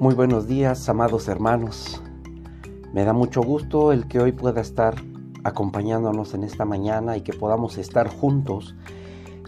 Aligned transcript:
Muy 0.00 0.14
buenos 0.14 0.46
días, 0.46 0.88
amados 0.88 1.26
hermanos. 1.26 2.00
Me 2.92 3.02
da 3.02 3.12
mucho 3.12 3.42
gusto 3.42 3.90
el 3.90 4.06
que 4.06 4.20
hoy 4.20 4.30
pueda 4.30 4.60
estar 4.60 4.94
acompañándonos 5.42 6.34
en 6.34 6.44
esta 6.44 6.64
mañana 6.64 7.16
y 7.16 7.22
que 7.22 7.32
podamos 7.32 7.78
estar 7.78 8.06
juntos 8.06 8.76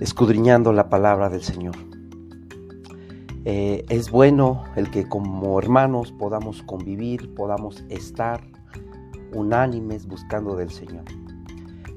escudriñando 0.00 0.72
la 0.72 0.88
palabra 0.88 1.30
del 1.30 1.42
Señor. 1.42 1.76
Eh, 3.44 3.84
es 3.90 4.10
bueno 4.10 4.64
el 4.74 4.90
que 4.90 5.08
como 5.08 5.56
hermanos 5.56 6.10
podamos 6.10 6.64
convivir, 6.64 7.32
podamos 7.36 7.84
estar 7.88 8.42
unánimes 9.32 10.08
buscando 10.08 10.56
del 10.56 10.70
Señor. 10.70 11.04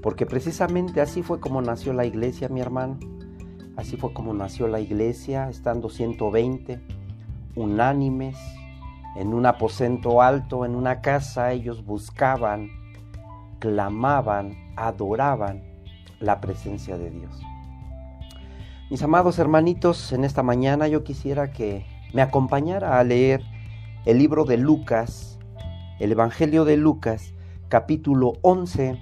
Porque 0.04 0.28
precisamente 0.28 1.02
así 1.02 1.24
fue 1.24 1.40
como 1.40 1.60
nació 1.64 1.92
la 1.92 2.06
iglesia, 2.06 2.50
mi 2.50 2.62
hermano. 2.62 3.00
Así 3.78 3.98
fue 3.98 4.14
como 4.14 4.32
nació 4.32 4.68
la 4.68 4.80
iglesia, 4.80 5.50
estando 5.50 5.90
120 5.90 6.93
unánimes, 7.56 8.38
en 9.16 9.34
un 9.34 9.46
aposento 9.46 10.22
alto, 10.22 10.66
en 10.66 10.76
una 10.76 11.02
casa, 11.02 11.52
ellos 11.52 11.86
buscaban, 11.86 12.70
clamaban, 13.60 14.58
adoraban 14.76 15.64
la 16.20 16.42
presencia 16.42 16.98
de 16.98 17.12
Dios. 17.12 17.42
Mis 18.90 19.02
amados 19.04 19.40
hermanitos, 19.40 20.12
en 20.14 20.24
esta 20.24 20.44
mañana 20.44 20.88
yo 20.88 21.04
quisiera 21.04 21.52
que 21.52 21.86
me 22.14 22.22
acompañara 22.22 23.00
a 23.00 23.04
leer 23.04 23.42
el 24.06 24.18
libro 24.18 24.46
de 24.46 24.58
Lucas, 24.58 25.40
el 26.00 26.12
Evangelio 26.12 26.66
de 26.66 26.78
Lucas, 26.78 27.34
capítulo 27.70 28.34
11, 28.42 29.00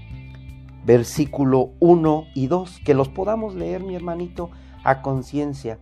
versículo 0.86 1.72
1 1.80 2.26
y 2.36 2.48
2, 2.48 2.82
que 2.86 2.94
los 2.94 3.10
podamos 3.10 3.56
leer, 3.56 3.84
mi 3.84 3.96
hermanito, 3.96 4.50
a 4.84 5.02
conciencia 5.02 5.80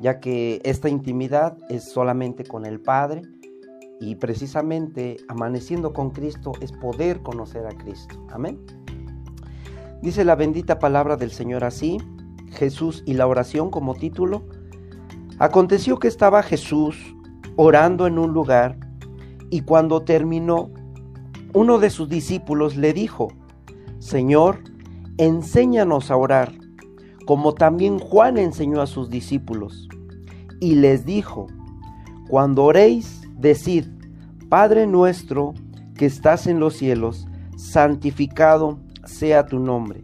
ya 0.00 0.18
que 0.18 0.60
esta 0.64 0.88
intimidad 0.88 1.58
es 1.68 1.84
solamente 1.84 2.44
con 2.44 2.64
el 2.64 2.80
Padre 2.80 3.22
y 4.00 4.14
precisamente 4.14 5.18
amaneciendo 5.28 5.92
con 5.92 6.10
Cristo 6.10 6.52
es 6.60 6.72
poder 6.72 7.20
conocer 7.20 7.66
a 7.66 7.76
Cristo. 7.76 8.26
Amén. 8.32 8.58
Dice 10.00 10.24
la 10.24 10.34
bendita 10.34 10.78
palabra 10.78 11.16
del 11.16 11.30
Señor 11.30 11.64
así, 11.64 11.98
Jesús 12.52 13.02
y 13.06 13.12
la 13.14 13.26
oración 13.26 13.70
como 13.70 13.94
título. 13.94 14.44
Aconteció 15.38 15.98
que 15.98 16.08
estaba 16.08 16.42
Jesús 16.42 16.96
orando 17.56 18.06
en 18.06 18.18
un 18.18 18.32
lugar 18.32 18.78
y 19.50 19.60
cuando 19.62 20.02
terminó, 20.02 20.70
uno 21.52 21.78
de 21.78 21.90
sus 21.90 22.08
discípulos 22.08 22.76
le 22.76 22.94
dijo, 22.94 23.28
Señor, 23.98 24.60
enséñanos 25.18 26.10
a 26.10 26.16
orar 26.16 26.59
como 27.26 27.54
también 27.54 27.98
Juan 27.98 28.38
enseñó 28.38 28.80
a 28.80 28.86
sus 28.86 29.10
discípulos. 29.10 29.88
Y 30.60 30.74
les 30.74 31.04
dijo, 31.04 31.46
cuando 32.28 32.64
oréis, 32.64 33.22
decid, 33.36 33.86
Padre 34.48 34.86
nuestro 34.86 35.54
que 35.94 36.06
estás 36.06 36.46
en 36.46 36.60
los 36.60 36.76
cielos, 36.76 37.26
santificado 37.56 38.78
sea 39.04 39.46
tu 39.46 39.58
nombre. 39.58 40.02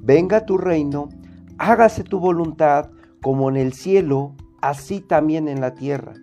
Venga 0.00 0.46
tu 0.46 0.58
reino, 0.58 1.08
hágase 1.58 2.04
tu 2.04 2.18
voluntad 2.18 2.90
como 3.22 3.48
en 3.48 3.56
el 3.56 3.72
cielo, 3.72 4.34
así 4.60 5.00
también 5.00 5.48
en 5.48 5.60
la 5.60 5.74
tierra. 5.74 6.14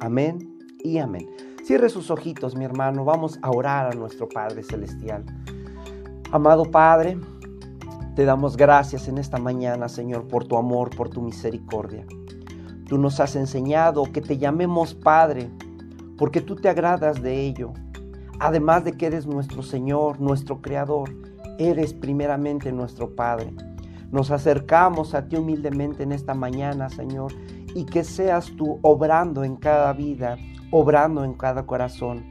Amén 0.00 0.58
y 0.82 0.98
amén. 0.98 1.28
Cierre 1.64 1.90
sus 1.90 2.10
ojitos, 2.10 2.56
mi 2.56 2.64
hermano. 2.64 3.04
Vamos 3.04 3.38
a 3.42 3.50
orar 3.50 3.92
a 3.92 3.94
nuestro 3.94 4.28
Padre 4.28 4.62
Celestial. 4.62 5.24
Amado 6.32 6.64
Padre, 6.64 7.18
te 8.18 8.24
damos 8.24 8.56
gracias 8.56 9.06
en 9.06 9.16
esta 9.16 9.38
mañana, 9.38 9.88
Señor, 9.88 10.26
por 10.26 10.44
tu 10.44 10.56
amor, 10.56 10.90
por 10.90 11.08
tu 11.08 11.22
misericordia. 11.22 12.04
Tú 12.88 12.98
nos 12.98 13.20
has 13.20 13.36
enseñado 13.36 14.02
que 14.12 14.20
te 14.20 14.38
llamemos 14.38 14.92
Padre, 14.92 15.48
porque 16.16 16.40
tú 16.40 16.56
te 16.56 16.68
agradas 16.68 17.22
de 17.22 17.42
ello. 17.42 17.74
Además 18.40 18.82
de 18.82 18.94
que 18.96 19.06
eres 19.06 19.24
nuestro 19.28 19.62
Señor, 19.62 20.20
nuestro 20.20 20.60
Creador, 20.60 21.14
eres 21.60 21.94
primeramente 21.94 22.72
nuestro 22.72 23.14
Padre. 23.14 23.52
Nos 24.10 24.32
acercamos 24.32 25.14
a 25.14 25.28
ti 25.28 25.36
humildemente 25.36 26.02
en 26.02 26.10
esta 26.10 26.34
mañana, 26.34 26.88
Señor, 26.88 27.32
y 27.72 27.84
que 27.84 28.02
seas 28.02 28.50
tú 28.56 28.80
obrando 28.82 29.44
en 29.44 29.54
cada 29.54 29.92
vida, 29.92 30.36
obrando 30.72 31.22
en 31.22 31.34
cada 31.34 31.66
corazón. 31.66 32.24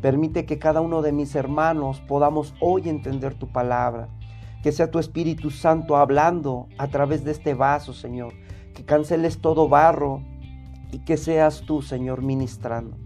Permite 0.00 0.46
que 0.46 0.58
cada 0.58 0.80
uno 0.80 1.02
de 1.02 1.12
mis 1.12 1.34
hermanos 1.34 2.00
podamos 2.08 2.54
hoy 2.58 2.88
entender 2.88 3.34
tu 3.34 3.48
palabra 3.48 4.08
que 4.66 4.72
sea 4.72 4.90
tu 4.90 4.98
Espíritu 4.98 5.52
Santo 5.52 5.96
hablando 5.96 6.66
a 6.76 6.88
través 6.88 7.22
de 7.22 7.30
este 7.30 7.54
vaso, 7.54 7.92
Señor. 7.92 8.34
Que 8.74 8.84
canceles 8.84 9.40
todo 9.40 9.68
barro 9.68 10.24
y 10.90 11.04
que 11.04 11.16
seas 11.16 11.62
tú, 11.68 11.82
Señor, 11.82 12.20
ministrando. 12.20 12.96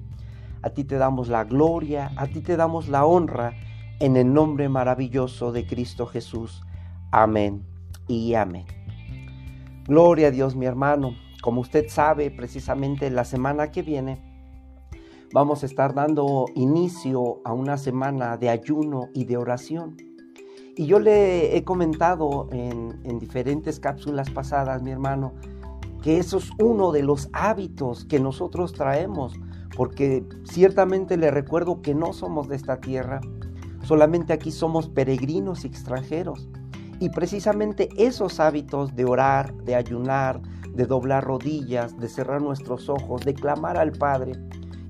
A 0.63 0.71
ti 0.71 0.85
te 0.85 0.97
damos 0.97 1.29
la 1.29 1.45
gloria, 1.45 2.13
a 2.17 2.29
ti 2.29 2.41
te 2.41 2.57
damos 2.57 2.89
la 2.89 3.05
honra, 3.05 3.53
en 3.99 4.17
el 4.17 4.33
nombre 4.33 4.71
maravilloso 4.71 5.53
de 5.53 5.67
Cristo 5.67 6.07
Jesús. 6.07 6.63
Amén 7.11 7.63
y 8.09 8.33
amén. 8.33 8.65
Gloria 9.87 10.29
a 10.29 10.31
Dios, 10.31 10.57
mi 10.57 10.65
hermano. 10.65 11.15
Como 11.43 11.61
usted 11.61 11.91
sabe, 11.91 12.31
precisamente 12.31 13.11
la 13.11 13.27
semana 13.27 13.71
que 13.71 13.83
viene 13.83 14.31
vamos 15.35 15.63
a 15.63 15.67
estar 15.67 15.93
dando 15.93 16.47
inicio 16.55 17.43
a 17.45 17.53
una 17.53 17.77
semana 17.77 18.39
de 18.39 18.49
ayuno 18.49 19.09
y 19.13 19.27
de 19.27 19.37
oración. 19.37 19.99
Y 20.77 20.87
yo 20.87 20.99
le 20.99 21.57
he 21.57 21.65
comentado 21.65 22.49
en, 22.53 23.19
diferentes 23.19 23.81
cápsulas 23.81 24.31
pasadas, 24.31 24.83
mi 24.83 24.91
hermano, 24.91 25.33
que 26.03 26.19
eso 26.19 26.39
es 26.39 26.51
uno 26.59 26.93
de 26.93 27.03
los 27.03 27.29
hábitos 27.33 28.05
que 28.05 28.21
nosotros 28.21 28.73
traemos, 28.73 29.35
porque 29.77 30.25
ciertamente 30.45 31.17
le 31.17 31.31
recuerdo 31.31 31.83
que 31.83 31.95
no 31.95 32.13
somos 32.13 32.49
de 32.49 32.57
esta 32.57 32.81
tierra, 32.81 33.21
solamente 33.83 34.33
aquí 34.33 34.51
somos 34.51 34.89
peregrinos 34.89 35.65
y 35.65 35.69
extranjeros. 35.69 36.49
Y 37.01 37.11
precisamente 37.11 37.89
esos 37.97 38.41
hábitos 38.41 38.95
de 38.95 39.05
orar, 39.05 39.55
de 39.65 39.75
ayunar, 39.75 40.41
de 40.75 40.87
doblar 40.87 41.25
rodillas, 41.25 41.99
de 41.99 42.09
cerrar 42.09 42.41
nuestros 42.41 42.89
ojos, 42.89 43.23
de 43.25 43.35
clamar 43.35 43.77
al 43.77 43.93
Padre 43.93 44.33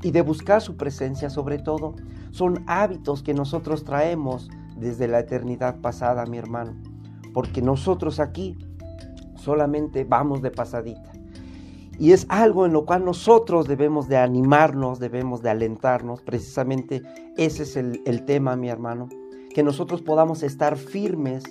y 0.02 0.10
de 0.10 0.22
buscar 0.22 0.60
su 0.60 0.76
presencia 0.76 1.30
sobre 1.30 1.58
todo, 1.58 1.94
son 2.30 2.64
hábitos 2.66 3.22
que 3.22 3.34
nosotros 3.34 3.84
traemos 3.84 4.50
desde 4.80 5.08
la 5.08 5.20
eternidad 5.20 5.80
pasada, 5.80 6.26
mi 6.26 6.38
hermano, 6.38 6.74
porque 7.32 7.62
nosotros 7.62 8.18
aquí 8.18 8.58
solamente 9.36 10.04
vamos 10.04 10.42
de 10.42 10.50
pasadita. 10.50 11.12
Y 11.98 12.12
es 12.12 12.24
algo 12.30 12.64
en 12.64 12.72
lo 12.72 12.86
cual 12.86 13.04
nosotros 13.04 13.68
debemos 13.68 14.08
de 14.08 14.16
animarnos, 14.16 14.98
debemos 14.98 15.42
de 15.42 15.50
alentarnos, 15.50 16.22
precisamente 16.22 17.02
ese 17.36 17.64
es 17.64 17.76
el, 17.76 18.02
el 18.06 18.24
tema, 18.24 18.56
mi 18.56 18.70
hermano, 18.70 19.08
que 19.54 19.62
nosotros 19.62 20.00
podamos 20.00 20.42
estar 20.42 20.76
firmes 20.76 21.44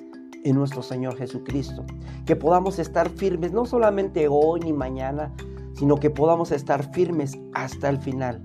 en 0.43 0.55
nuestro 0.55 0.81
Señor 0.81 1.17
Jesucristo, 1.17 1.85
que 2.25 2.35
podamos 2.35 2.79
estar 2.79 3.09
firmes 3.09 3.51
no 3.51 3.65
solamente 3.65 4.27
hoy 4.27 4.61
ni 4.61 4.73
mañana, 4.73 5.33
sino 5.73 5.97
que 5.97 6.09
podamos 6.09 6.51
estar 6.51 6.91
firmes 6.93 7.37
hasta 7.53 7.89
el 7.89 7.99
final. 7.99 8.41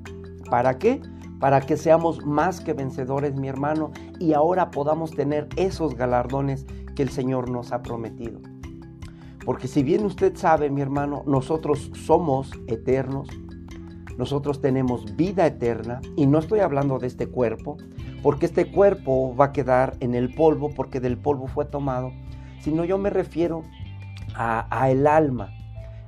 ¿Para 0.51 0.79
qué? 0.79 1.01
Para 1.41 1.61
que 1.61 1.77
seamos 1.77 2.25
más 2.25 2.61
que 2.61 2.73
vencedores, 2.73 3.35
mi 3.35 3.49
hermano, 3.49 3.91
y 4.19 4.33
ahora 4.33 4.71
podamos 4.71 5.11
tener 5.11 5.49
esos 5.57 5.95
galardones 5.95 6.67
que 6.95 7.03
el 7.03 7.11
Señor 7.11 7.51
nos 7.51 7.73
ha 7.73 7.83
prometido. 7.83 8.41
Porque 9.45 9.69
si 9.69 9.83
bien 9.83 10.05
usted 10.05 10.37
sabe, 10.37 10.71
mi 10.71 10.81
hermano, 10.81 11.23
nosotros 11.27 11.91
somos 11.95 12.51
eternos, 12.67 13.29
nosotros 14.17 14.61
tenemos 14.61 15.17
vida 15.17 15.47
eterna, 15.47 16.01
y 16.17 16.27
no 16.27 16.39
estoy 16.39 16.61
hablando 16.61 16.99
de 16.99 17.09
este 17.09 17.27
cuerpo, 17.27 17.77
porque 18.23 18.47
este 18.47 18.71
cuerpo 18.73 19.37
va 19.37 19.47
a 19.47 19.53
quedar 19.53 19.97
en 20.01 20.15
el 20.15 20.35
polvo, 20.35 20.71
porque 20.75 21.01
del 21.01 21.19
polvo 21.19 21.47
fue 21.47 21.67
tomado, 21.67 22.11
sino 22.61 22.85
yo 22.85 22.97
me 22.97 23.11
refiero 23.11 23.65
a, 24.35 24.91
el 24.91 25.07
alma, 25.07 25.51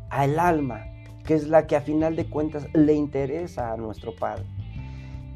a 0.08 0.25
el 0.25 0.38
alma, 0.38 0.84
que 1.25 1.34
es 1.34 1.49
la 1.49 1.67
que 1.67 1.76
a 1.76 1.81
final 1.81 2.17
de 2.17 2.29
cuentas 2.31 2.69
le 2.72 2.94
interesa 2.94 3.72
a 3.72 3.76
nuestro 3.76 4.14
Padre. 4.14 4.44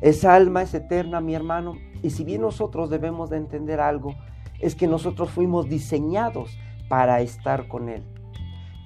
Esa 0.00 0.34
alma 0.34 0.62
es 0.62 0.72
eterna, 0.72 1.20
mi 1.20 1.34
hermano, 1.34 1.74
y 2.02 2.10
si 2.10 2.24
bien 2.24 2.40
nosotros 2.40 2.88
debemos 2.88 3.28
de 3.28 3.36
entender 3.36 3.80
algo, 3.80 4.14
es 4.58 4.74
que 4.74 4.86
nosotros 4.86 5.30
fuimos 5.30 5.68
diseñados 5.68 6.58
para 6.88 7.20
estar 7.20 7.68
con 7.68 7.88
Él. 7.88 8.02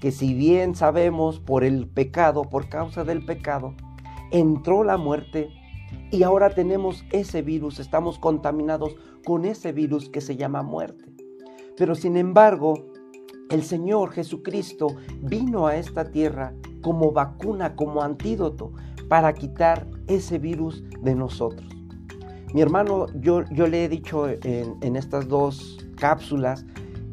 Que 0.01 0.11
si 0.11 0.35
bien 0.35 0.75
sabemos 0.75 1.39
por 1.39 1.65
el 1.65 1.87
pecado, 1.89 2.43
por 2.43 2.69
causa 2.69 3.05
del 3.05 3.25
pecado, 3.25 3.75
entró 4.31 4.83
la 4.83 4.97
muerte 4.97 5.51
y 6.11 6.25
ahora 6.25 6.51
tenemos 6.51 7.05
ese 7.13 7.43
virus, 7.43 7.79
estamos 7.79 8.19
contaminados 8.19 8.97
con 9.25 9.45
ese 9.45 9.73
virus 9.73 10.09
que 10.09 10.21
se 10.21 10.37
llama 10.37 10.63
muerte. 10.63 11.13
Pero 11.77 11.95
sin 11.95 12.17
embargo, 12.17 12.75
el 13.51 13.63
Señor 13.63 14.11
Jesucristo 14.11 14.89
vino 15.21 15.67
a 15.67 15.77
esta 15.77 16.11
tierra 16.11 16.53
como 16.83 17.13
vacuna, 17.13 17.77
como 17.77 18.03
antídoto 18.03 18.73
para 19.09 19.33
quitar 19.33 19.87
ese 20.07 20.39
virus 20.39 20.83
de 21.03 21.15
nosotros. 21.15 21.75
Mi 22.55 22.63
hermano, 22.63 23.07
yo, 23.21 23.43
yo 23.51 23.67
le 23.67 23.85
he 23.85 23.89
dicho 23.89 24.29
en, 24.29 24.95
estas 24.95 25.27
dos 25.27 25.85
cápsulas 25.97 26.65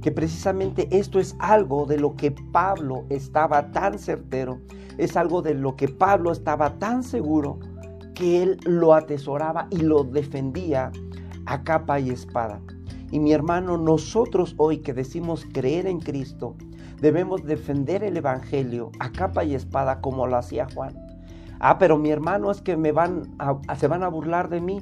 que 0.04 0.12
precisamente 0.12 0.88
esto 0.92 1.20
es 1.20 1.36
algo 1.40 1.88
de 1.88 1.98
lo 1.98 2.16
que 2.16 2.30
Pablo 2.30 3.06
estaba 3.10 3.72
tan 3.72 3.98
certero, 3.98 4.60
es 5.00 5.18
algo 5.18 5.42
de 5.42 5.56
lo 5.56 5.76
que 5.76 5.88
Pablo 5.88 6.32
estaba 6.32 6.78
tan 6.78 7.02
seguro 7.02 7.60
que 8.14 8.44
él 8.44 8.60
lo 8.66 8.94
atesoraba 8.94 9.68
y 9.72 9.78
lo 9.78 10.04
defendía 10.04 10.92
a 11.48 11.64
capa 11.64 12.00
y 12.00 12.12
espada. 12.12 12.62
Y 13.10 13.20
mi 13.20 13.34
hermano, 13.34 13.80
nosotros 13.80 14.54
hoy 14.58 14.78
que 14.78 14.94
decimos 14.94 15.48
creer 15.52 15.88
en 15.88 16.02
Cristo, 16.02 16.56
debemos 17.02 17.44
defender 17.46 18.04
el 18.04 18.16
Evangelio 18.16 18.92
a 19.00 19.12
capa 19.12 19.44
y 19.44 19.56
espada 19.56 20.02
como 20.02 20.28
lo 20.28 20.38
hacía 20.38 20.68
Juan. 20.74 21.11
Ah, 21.64 21.78
pero 21.78 21.96
mi 21.96 22.10
hermano 22.10 22.50
es 22.50 22.60
que 22.60 22.76
me 22.76 22.92
van 22.92 23.38
se 23.78 23.88
van 23.88 24.02
a 24.02 24.08
burlar 24.08 24.50
de 24.50 24.60
mí. 24.60 24.82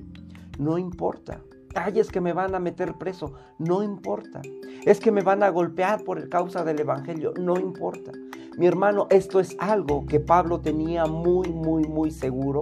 No 0.57 0.77
importa. 0.77 1.41
Ay, 1.75 1.99
es 1.99 2.09
que 2.09 2.21
me 2.21 2.31
van 2.31 2.55
a 2.55 2.59
meter 2.59 2.93
preso. 2.93 3.33
No 3.57 3.83
importa. 3.83 4.41
Es 4.85 5.01
que 5.01 5.11
me 5.11 5.21
van 5.21 5.43
a 5.43 5.49
golpear 5.49 6.05
por 6.05 6.29
causa 6.29 6.63
del 6.63 6.79
Evangelio. 6.79 7.33
No 7.37 7.59
importa. 7.59 8.13
Mi 8.57 8.65
hermano, 8.65 9.07
esto 9.09 9.41
es 9.41 9.57
algo 9.59 10.05
que 10.05 10.21
Pablo 10.21 10.61
tenía 10.61 11.05
muy, 11.05 11.49
muy, 11.49 11.83
muy 11.83 12.11
seguro. 12.11 12.61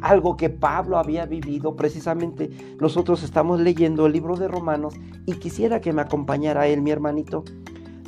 Algo 0.00 0.36
que 0.36 0.48
Pablo 0.48 0.96
había 0.96 1.26
vivido. 1.26 1.74
Precisamente 1.74 2.76
nosotros 2.80 3.24
estamos 3.24 3.58
leyendo 3.58 4.06
el 4.06 4.12
libro 4.12 4.36
de 4.36 4.46
Romanos 4.46 4.94
y 5.26 5.32
quisiera 5.34 5.80
que 5.80 5.92
me 5.92 6.02
acompañara 6.02 6.68
él, 6.68 6.82
mi 6.82 6.92
hermanito. 6.92 7.42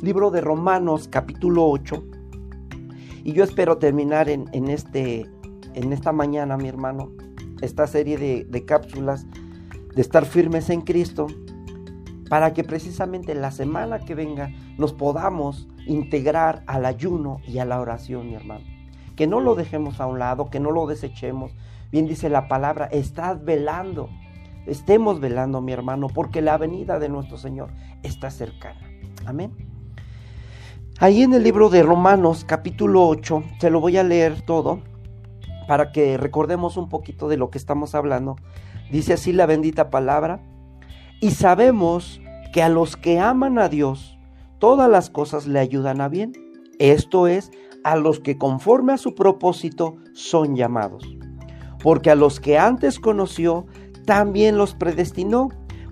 Libro 0.01 0.31
de 0.31 0.39
Romanos 0.39 1.09
capítulo 1.09 1.69
8. 1.69 2.01
Y 3.25 3.33
yo 3.33 3.43
espero 3.43 3.77
terminar 3.77 4.29
en 4.29 4.69
este 4.69 5.29
en 5.73 5.93
esta 5.93 6.11
mañana, 6.11 6.57
mi 6.57 6.67
hermano, 6.67 7.11
esta 7.61 7.87
serie 7.87 8.17
de, 8.17 8.65
cápsulas 8.65 9.25
de 9.95 10.01
estar 10.01 10.25
firmes 10.25 10.69
en 10.69 10.81
Cristo, 10.81 11.27
para 12.29 12.53
que 12.53 12.63
precisamente 12.63 13.33
la 13.33 13.51
semana 13.51 13.99
que 13.99 14.15
venga 14.15 14.51
nos 14.77 14.93
podamos 14.93 15.67
integrar 15.87 16.63
al 16.67 16.85
ayuno 16.85 17.41
y 17.47 17.57
a 17.57 17.65
la 17.65 17.81
oración, 17.81 18.27
mi 18.27 18.35
hermano. 18.35 18.65
Que 19.15 19.27
no 19.27 19.39
lo 19.39 19.55
dejemos 19.55 19.99
a 19.99 20.05
un 20.05 20.19
lado, 20.19 20.49
que 20.49 20.59
no 20.59 20.71
lo 20.71 20.85
desechemos. 20.85 21.51
Bien 21.91 22.07
dice 22.07 22.29
la 22.29 22.47
palabra, 22.47 22.85
estad 22.85 23.39
velando. 23.43 24.09
Estemos 24.67 25.19
velando, 25.19 25.59
mi 25.61 25.71
hermano, 25.71 26.07
porque 26.07 26.41
la 26.41 26.57
venida 26.57 26.99
de 26.99 27.09
nuestro 27.09 27.37
Señor 27.37 27.71
está 28.03 28.29
cercana. 28.29 28.79
Amén. 29.25 29.51
Ahí 31.01 31.23
en 31.23 31.33
el 31.33 31.43
libro 31.43 31.69
de 31.69 31.81
Romanos 31.81 32.43
capítulo 32.45 33.07
8, 33.07 33.43
se 33.59 33.69
lo 33.69 33.79
voy 33.79 33.95
a 33.95 34.03
leer 34.03 34.41
todo, 34.41 34.81
para 35.69 35.91
que 35.91 36.17
recordemos 36.17 36.77
un 36.77 36.89
poquito 36.89 37.29
de 37.29 37.37
lo 37.37 37.51
que 37.51 37.59
estamos 37.59 37.93
hablando. 37.93 38.37
Dice 38.91 39.13
así 39.13 39.31
la 39.31 39.45
bendita 39.45 39.91
palabra. 39.91 40.41
Y 41.21 41.29
sabemos 41.29 42.19
que 42.51 42.63
a 42.63 42.69
los 42.69 42.97
que 42.97 43.19
aman 43.19 43.59
a 43.59 43.69
Dios, 43.69 44.17
todas 44.57 44.89
las 44.89 45.11
cosas 45.11 45.45
le 45.45 45.59
ayudan 45.59 46.01
a 46.01 46.09
bien. 46.09 46.33
Esto 46.79 47.27
es, 47.27 47.51
a 47.83 47.97
los 47.97 48.19
que 48.19 48.35
conforme 48.35 48.93
a 48.93 48.97
su 48.97 49.13
propósito 49.13 49.97
son 50.13 50.55
llamados. 50.55 51.07
Porque 51.83 52.09
a 52.09 52.15
los 52.15 52.39
que 52.39 52.57
antes 52.57 52.99
conoció, 52.99 53.67
también 54.07 54.57
los 54.57 54.73
predestinó 54.73 55.49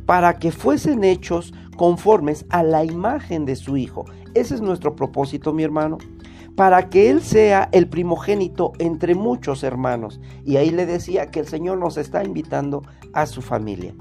para 0.07 0.39
que 0.39 0.51
fuesen 0.51 1.03
hechos 1.03 1.53
conformes 1.77 2.47
a 2.49 2.63
la 2.63 2.83
imagen 2.83 3.45
de 3.45 3.55
su 3.55 3.77
Hijo. 3.77 4.05
Ese 4.33 4.55
es 4.55 4.61
nuestro 4.61 4.95
propósito, 4.95 5.53
mi 5.53 5.61
hermano 5.61 5.99
para 6.57 6.89
que 6.89 7.11
Él 7.11 7.21
sea 7.21 7.69
el 7.71 7.87
primogénito 7.87 8.73
entre 8.79 9.13
muchos 9.13 9.61
hermanos. 9.61 10.19
Y 10.43 10.55
ahí 10.57 10.71
le 10.71 10.87
decía 10.87 11.29
que 11.29 11.39
el 11.39 11.47
Señor 11.47 11.77
nos 11.77 11.97
está 11.97 12.23
invitando 12.23 12.81
a 13.13 13.27
su 13.27 13.43
familia. 13.43 13.93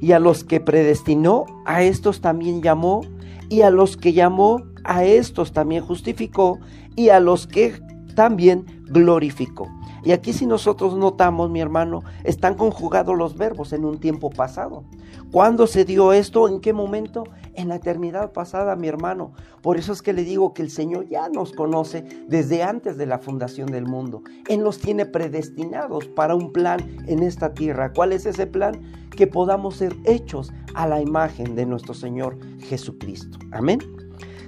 Y 0.00 0.12
a 0.12 0.20
los 0.20 0.44
que 0.44 0.60
predestinó, 0.60 1.46
a 1.66 1.82
estos 1.82 2.20
también 2.20 2.62
llamó, 2.62 3.00
y 3.48 3.62
a 3.62 3.70
los 3.70 3.96
que 3.96 4.12
llamó, 4.12 4.62
a 4.84 5.02
estos 5.02 5.52
también 5.52 5.84
justificó, 5.84 6.60
y 6.94 7.08
a 7.08 7.18
los 7.18 7.48
que 7.48 7.80
también 8.14 8.64
glorificó. 8.84 9.66
Y 10.04 10.12
aquí 10.12 10.32
si 10.32 10.46
nosotros 10.46 10.96
notamos, 10.96 11.50
mi 11.50 11.60
hermano, 11.60 12.04
están 12.22 12.54
conjugados 12.54 13.18
los 13.18 13.36
verbos 13.36 13.72
en 13.72 13.84
un 13.84 13.98
tiempo 13.98 14.30
pasado. 14.30 14.84
¿Cuándo 15.32 15.66
se 15.66 15.84
dio 15.84 16.12
esto? 16.12 16.48
¿En 16.48 16.60
qué 16.60 16.72
momento? 16.72 17.24
En 17.54 17.68
la 17.68 17.76
eternidad 17.76 18.32
pasada, 18.32 18.76
mi 18.76 18.88
hermano. 18.88 19.32
Por 19.62 19.76
eso 19.76 19.92
es 19.92 20.02
que 20.02 20.12
le 20.12 20.24
digo 20.24 20.54
que 20.54 20.62
el 20.62 20.70
Señor 20.70 21.08
ya 21.08 21.28
nos 21.28 21.52
conoce 21.52 22.04
desde 22.28 22.62
antes 22.62 22.96
de 22.96 23.06
la 23.06 23.18
fundación 23.18 23.70
del 23.70 23.86
mundo. 23.86 24.22
Él 24.48 24.62
nos 24.62 24.78
tiene 24.78 25.06
predestinados 25.06 26.06
para 26.08 26.34
un 26.34 26.52
plan 26.52 26.80
en 27.06 27.22
esta 27.22 27.52
tierra. 27.52 27.92
¿Cuál 27.92 28.12
es 28.12 28.26
ese 28.26 28.46
plan? 28.46 28.80
Que 29.10 29.26
podamos 29.26 29.76
ser 29.76 29.94
hechos 30.04 30.52
a 30.74 30.86
la 30.86 31.00
imagen 31.00 31.54
de 31.56 31.66
nuestro 31.66 31.94
Señor 31.94 32.38
Jesucristo. 32.60 33.38
Amén. 33.52 33.80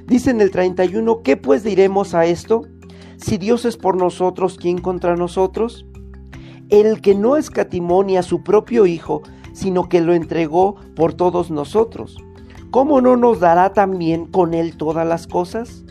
Dice 0.06 0.30
en 0.30 0.40
el 0.40 0.50
31, 0.50 1.22
¿qué 1.22 1.36
pues 1.36 1.64
diremos 1.64 2.14
a 2.14 2.24
esto? 2.26 2.62
Si 3.16 3.38
Dios 3.38 3.64
es 3.64 3.76
por 3.76 3.96
nosotros, 3.96 4.58
¿quién 4.58 4.78
contra 4.78 5.16
nosotros? 5.16 5.86
El 6.70 7.00
que 7.00 7.14
no 7.14 7.36
escatimó 7.36 8.02
ni 8.02 8.16
a 8.16 8.22
su 8.22 8.42
propio 8.42 8.86
Hijo, 8.86 9.22
sino 9.52 9.88
que 9.88 10.00
lo 10.00 10.14
entregó 10.14 10.76
por 10.96 11.14
todos 11.14 11.50
nosotros. 11.50 12.16
¿Cómo 12.72 13.02
no 13.02 13.18
nos 13.18 13.38
dará 13.38 13.74
también 13.74 14.24
con 14.24 14.54
él 14.54 14.78
todas 14.78 15.06
las 15.06 15.26
cosas? 15.26 15.84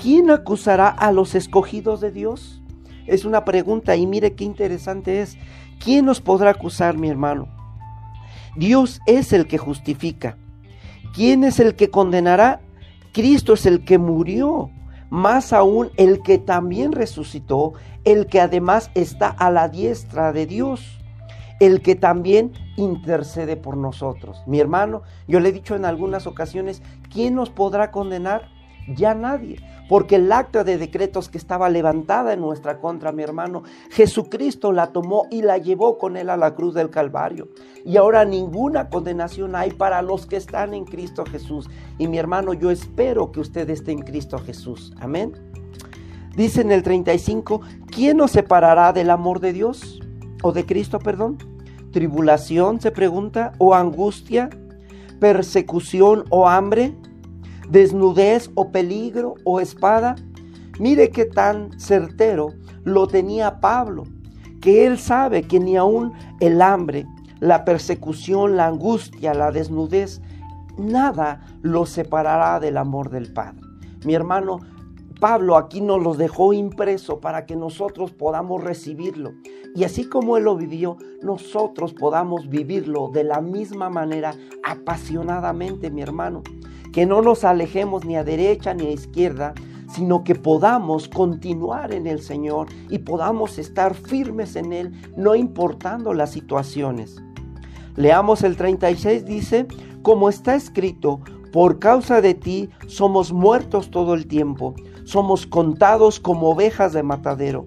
¿Quién 0.00 0.30
acusará 0.30 0.86
a 0.86 1.10
los 1.10 1.34
escogidos 1.34 2.00
de 2.00 2.12
Dios? 2.12 2.62
Es 3.08 3.24
una 3.24 3.44
pregunta 3.44 3.96
y 3.96 4.06
mire 4.06 4.36
qué 4.36 4.44
interesante 4.44 5.20
es. 5.20 5.36
¿Quién 5.82 6.04
nos 6.04 6.20
podrá 6.20 6.50
acusar, 6.50 6.96
mi 6.96 7.08
hermano? 7.08 7.48
Dios 8.54 9.00
es 9.06 9.32
el 9.32 9.48
que 9.48 9.58
justifica. 9.58 10.38
¿Quién 11.12 11.42
es 11.42 11.58
el 11.58 11.74
que 11.74 11.90
condenará? 11.90 12.60
Cristo 13.12 13.54
es 13.54 13.66
el 13.66 13.84
que 13.84 13.98
murió, 13.98 14.70
más 15.10 15.52
aún 15.52 15.90
el 15.96 16.22
que 16.22 16.38
también 16.38 16.92
resucitó, 16.92 17.72
el 18.04 18.28
que 18.28 18.40
además 18.40 18.92
está 18.94 19.26
a 19.26 19.50
la 19.50 19.68
diestra 19.68 20.32
de 20.32 20.46
Dios 20.46 21.01
el 21.62 21.80
que 21.80 21.94
también 21.94 22.50
intercede 22.76 23.56
por 23.56 23.76
nosotros. 23.76 24.42
Mi 24.46 24.58
hermano, 24.58 25.02
yo 25.28 25.38
le 25.38 25.50
he 25.50 25.52
dicho 25.52 25.76
en 25.76 25.84
algunas 25.84 26.26
ocasiones, 26.26 26.82
¿quién 27.08 27.36
nos 27.36 27.50
podrá 27.50 27.92
condenar? 27.92 28.48
Ya 28.88 29.14
nadie, 29.14 29.60
porque 29.88 30.16
el 30.16 30.32
acta 30.32 30.64
de 30.64 30.76
decretos 30.76 31.28
que 31.28 31.38
estaba 31.38 31.68
levantada 31.68 32.32
en 32.32 32.40
nuestra 32.40 32.80
contra, 32.80 33.12
mi 33.12 33.22
hermano, 33.22 33.62
Jesucristo 33.92 34.72
la 34.72 34.88
tomó 34.88 35.26
y 35.30 35.42
la 35.42 35.56
llevó 35.56 35.98
con 35.98 36.16
él 36.16 36.30
a 36.30 36.36
la 36.36 36.56
cruz 36.56 36.74
del 36.74 36.90
Calvario. 36.90 37.46
Y 37.84 37.96
ahora 37.96 38.24
ninguna 38.24 38.88
condenación 38.88 39.54
hay 39.54 39.70
para 39.70 40.02
los 40.02 40.26
que 40.26 40.38
están 40.38 40.74
en 40.74 40.84
Cristo 40.84 41.24
Jesús. 41.24 41.70
Y 41.96 42.08
mi 42.08 42.18
hermano, 42.18 42.54
yo 42.54 42.72
espero 42.72 43.30
que 43.30 43.38
usted 43.38 43.70
esté 43.70 43.92
en 43.92 44.00
Cristo 44.00 44.38
Jesús. 44.38 44.92
Amén. 44.98 45.32
Dice 46.34 46.62
en 46.62 46.72
el 46.72 46.82
35, 46.82 47.60
¿quién 47.86 48.16
nos 48.16 48.32
separará 48.32 48.92
del 48.92 49.10
amor 49.10 49.38
de 49.38 49.52
Dios? 49.52 50.00
¿O 50.42 50.50
de 50.50 50.66
Cristo, 50.66 50.98
perdón? 50.98 51.51
Tribulación, 51.92 52.80
se 52.80 52.90
pregunta, 52.90 53.52
o 53.58 53.74
angustia, 53.74 54.50
persecución 55.20 56.24
o 56.30 56.48
hambre, 56.48 56.96
desnudez 57.68 58.50
o 58.54 58.72
peligro 58.72 59.34
o 59.44 59.60
espada. 59.60 60.16
Mire 60.80 61.10
qué 61.10 61.26
tan 61.26 61.78
certero 61.78 62.48
lo 62.84 63.06
tenía 63.06 63.60
Pablo, 63.60 64.04
que 64.60 64.86
él 64.86 64.98
sabe 64.98 65.42
que 65.42 65.60
ni 65.60 65.76
aun 65.76 66.12
el 66.40 66.60
hambre, 66.60 67.06
la 67.40 67.64
persecución, 67.64 68.56
la 68.56 68.66
angustia, 68.66 69.34
la 69.34 69.52
desnudez, 69.52 70.20
nada 70.78 71.40
lo 71.60 71.86
separará 71.86 72.58
del 72.60 72.76
amor 72.76 73.10
del 73.10 73.32
Padre. 73.32 73.60
Mi 74.04 74.14
hermano, 74.14 74.60
Pablo 75.22 75.56
aquí 75.56 75.80
nos 75.80 76.02
los 76.02 76.18
dejó 76.18 76.52
impreso 76.52 77.20
para 77.20 77.46
que 77.46 77.54
nosotros 77.54 78.10
podamos 78.10 78.60
recibirlo. 78.64 79.34
Y 79.72 79.84
así 79.84 80.08
como 80.08 80.36
Él 80.36 80.42
lo 80.42 80.56
vivió, 80.56 80.96
nosotros 81.22 81.94
podamos 81.94 82.48
vivirlo 82.48 83.08
de 83.08 83.22
la 83.22 83.40
misma 83.40 83.88
manera, 83.88 84.34
apasionadamente, 84.64 85.92
mi 85.92 86.02
hermano. 86.02 86.42
Que 86.92 87.06
no 87.06 87.22
nos 87.22 87.44
alejemos 87.44 88.04
ni 88.04 88.16
a 88.16 88.24
derecha 88.24 88.74
ni 88.74 88.88
a 88.88 88.90
izquierda, 88.90 89.54
sino 89.94 90.24
que 90.24 90.34
podamos 90.34 91.06
continuar 91.06 91.94
en 91.94 92.08
el 92.08 92.20
Señor 92.20 92.66
y 92.88 92.98
podamos 92.98 93.58
estar 93.58 93.94
firmes 93.94 94.56
en 94.56 94.72
Él, 94.72 94.92
no 95.16 95.36
importando 95.36 96.14
las 96.14 96.32
situaciones. 96.32 97.22
Leamos 97.94 98.42
el 98.42 98.56
36, 98.56 99.24
dice, 99.24 99.68
como 100.02 100.28
está 100.28 100.56
escrito, 100.56 101.20
por 101.52 101.78
causa 101.78 102.20
de 102.20 102.34
ti 102.34 102.70
somos 102.88 103.32
muertos 103.32 103.92
todo 103.92 104.14
el 104.14 104.26
tiempo 104.26 104.74
somos 105.04 105.46
contados 105.46 106.20
como 106.20 106.50
ovejas 106.50 106.92
de 106.92 107.02
matadero. 107.02 107.66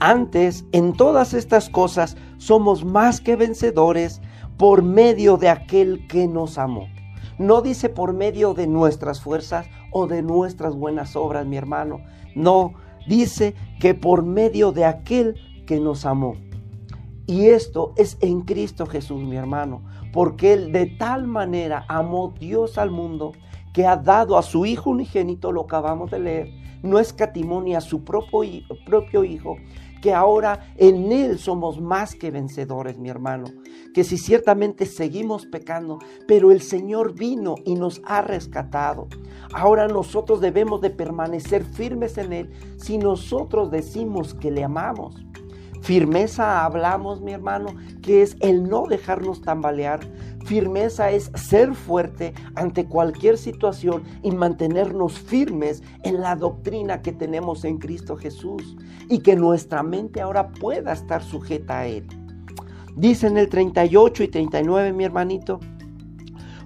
Antes, 0.00 0.64
en 0.72 0.92
todas 0.94 1.32
estas 1.32 1.70
cosas, 1.70 2.16
somos 2.38 2.84
más 2.84 3.20
que 3.20 3.36
vencedores 3.36 4.20
por 4.56 4.82
medio 4.82 5.36
de 5.36 5.48
aquel 5.48 6.06
que 6.08 6.26
nos 6.26 6.58
amó. 6.58 6.88
No 7.38 7.62
dice 7.62 7.88
por 7.88 8.12
medio 8.12 8.54
de 8.54 8.66
nuestras 8.66 9.20
fuerzas 9.20 9.66
o 9.90 10.06
de 10.06 10.22
nuestras 10.22 10.74
buenas 10.74 11.16
obras, 11.16 11.46
mi 11.46 11.56
hermano. 11.56 12.00
No, 12.34 12.74
dice 13.06 13.54
que 13.80 13.94
por 13.94 14.24
medio 14.24 14.72
de 14.72 14.84
aquel 14.84 15.36
que 15.66 15.80
nos 15.80 16.04
amó. 16.04 16.34
Y 17.26 17.46
esto 17.46 17.92
es 17.96 18.18
en 18.20 18.42
Cristo 18.42 18.86
Jesús, 18.86 19.22
mi 19.22 19.36
hermano. 19.36 19.82
porque 20.12 20.52
Él 20.52 20.72
de 20.72 20.86
tal 20.86 21.26
manera 21.26 21.84
amó 21.88 22.34
Dios 22.38 22.76
al 22.76 22.90
mundo 22.90 23.32
que 23.72 23.86
ha 23.86 23.96
dado 23.96 24.36
a 24.36 24.42
su 24.42 24.66
Hijo 24.66 24.90
unigénito, 24.90 25.52
lo 25.52 25.62
acabamos 25.62 26.10
de 26.10 26.20
leer, 26.20 26.48
no 26.82 26.98
escatimó 26.98 27.62
a 27.76 27.80
su 27.80 28.04
propio 28.04 29.24
Hijo, 29.24 29.56
que 30.02 30.12
ahora 30.12 30.74
en 30.76 31.12
Él 31.12 31.38
somos 31.38 31.80
más 31.80 32.14
que 32.14 32.30
vencedores, 32.30 32.98
mi 32.98 33.08
hermano. 33.08 33.44
Que 33.94 34.04
si 34.04 34.18
ciertamente 34.18 34.84
seguimos 34.84 35.46
pecando, 35.46 36.00
pero 36.26 36.50
el 36.50 36.60
Señor 36.60 37.14
vino 37.14 37.54
y 37.64 37.76
nos 37.76 38.02
ha 38.04 38.20
rescatado. 38.20 39.06
Ahora 39.54 39.86
nosotros 39.86 40.40
debemos 40.40 40.80
de 40.80 40.90
permanecer 40.90 41.64
firmes 41.64 42.18
en 42.18 42.32
Él 42.32 42.50
si 42.78 42.98
nosotros 42.98 43.70
decimos 43.70 44.34
que 44.34 44.50
le 44.50 44.64
amamos. 44.64 45.14
Firmeza 45.82 46.64
hablamos, 46.64 47.20
mi 47.20 47.32
hermano, 47.32 47.74
que 48.02 48.22
es 48.22 48.36
el 48.40 48.68
no 48.68 48.86
dejarnos 48.86 49.42
tambalear. 49.42 50.00
Firmeza 50.44 51.10
es 51.10 51.30
ser 51.34 51.74
fuerte 51.74 52.34
ante 52.54 52.86
cualquier 52.86 53.38
situación 53.38 54.02
y 54.22 54.30
mantenernos 54.30 55.18
firmes 55.18 55.82
en 56.02 56.20
la 56.20 56.36
doctrina 56.36 57.02
que 57.02 57.12
tenemos 57.12 57.64
en 57.64 57.78
Cristo 57.78 58.16
Jesús 58.16 58.76
y 59.08 59.20
que 59.20 59.36
nuestra 59.36 59.82
mente 59.82 60.20
ahora 60.20 60.48
pueda 60.48 60.92
estar 60.92 61.22
sujeta 61.22 61.80
a 61.80 61.86
Él. 61.86 62.06
Dice 62.96 63.26
en 63.26 63.38
el 63.38 63.48
38 63.48 64.24
y 64.24 64.28
39, 64.28 64.92
mi 64.92 65.04
hermanito, 65.04 65.60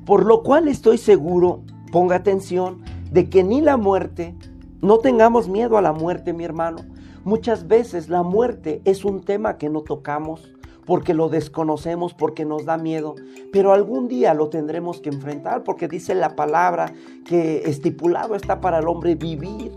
por 0.05 0.25
lo 0.25 0.43
cual 0.43 0.69
estoy 0.69 0.99
seguro, 0.99 1.63
ponga 1.93 2.17
atención, 2.17 2.83
de 3.11 3.29
que 3.29 3.45
ni 3.45 3.61
la 3.61 3.77
muerte, 3.77 4.35
no 4.81 4.99
tengamos 4.99 5.49
miedo 5.49 5.79
a 5.79 5.83
la 5.83 5.93
muerte, 5.93 6.33
mi 6.33 6.45
hermano, 6.45 6.79
Muchas 7.27 7.67
veces 7.67 8.09
la 8.09 8.23
muerte 8.23 8.83
es 8.85 9.05
un 9.05 9.21
tema 9.21 9.59
que 9.59 9.69
no 9.69 9.81
tocamos 9.81 10.49
porque 10.87 11.13
lo 11.13 11.29
desconocemos, 11.29 12.15
porque 12.15 12.45
nos 12.45 12.65
da 12.65 12.79
miedo, 12.79 13.17
pero 13.53 13.73
algún 13.73 14.09
día 14.09 14.33
lo 14.33 14.49
tendremos 14.49 15.01
que 15.01 15.11
enfrentar 15.11 15.65
porque 15.65 15.89
dice 15.89 16.15
la 16.15 16.37
palabra 16.37 16.95
que 17.27 17.69
estipulado 17.69 18.35
está 18.35 18.61
para 18.61 18.79
el 18.79 18.89
hombre 18.89 19.17
vivir 19.17 19.73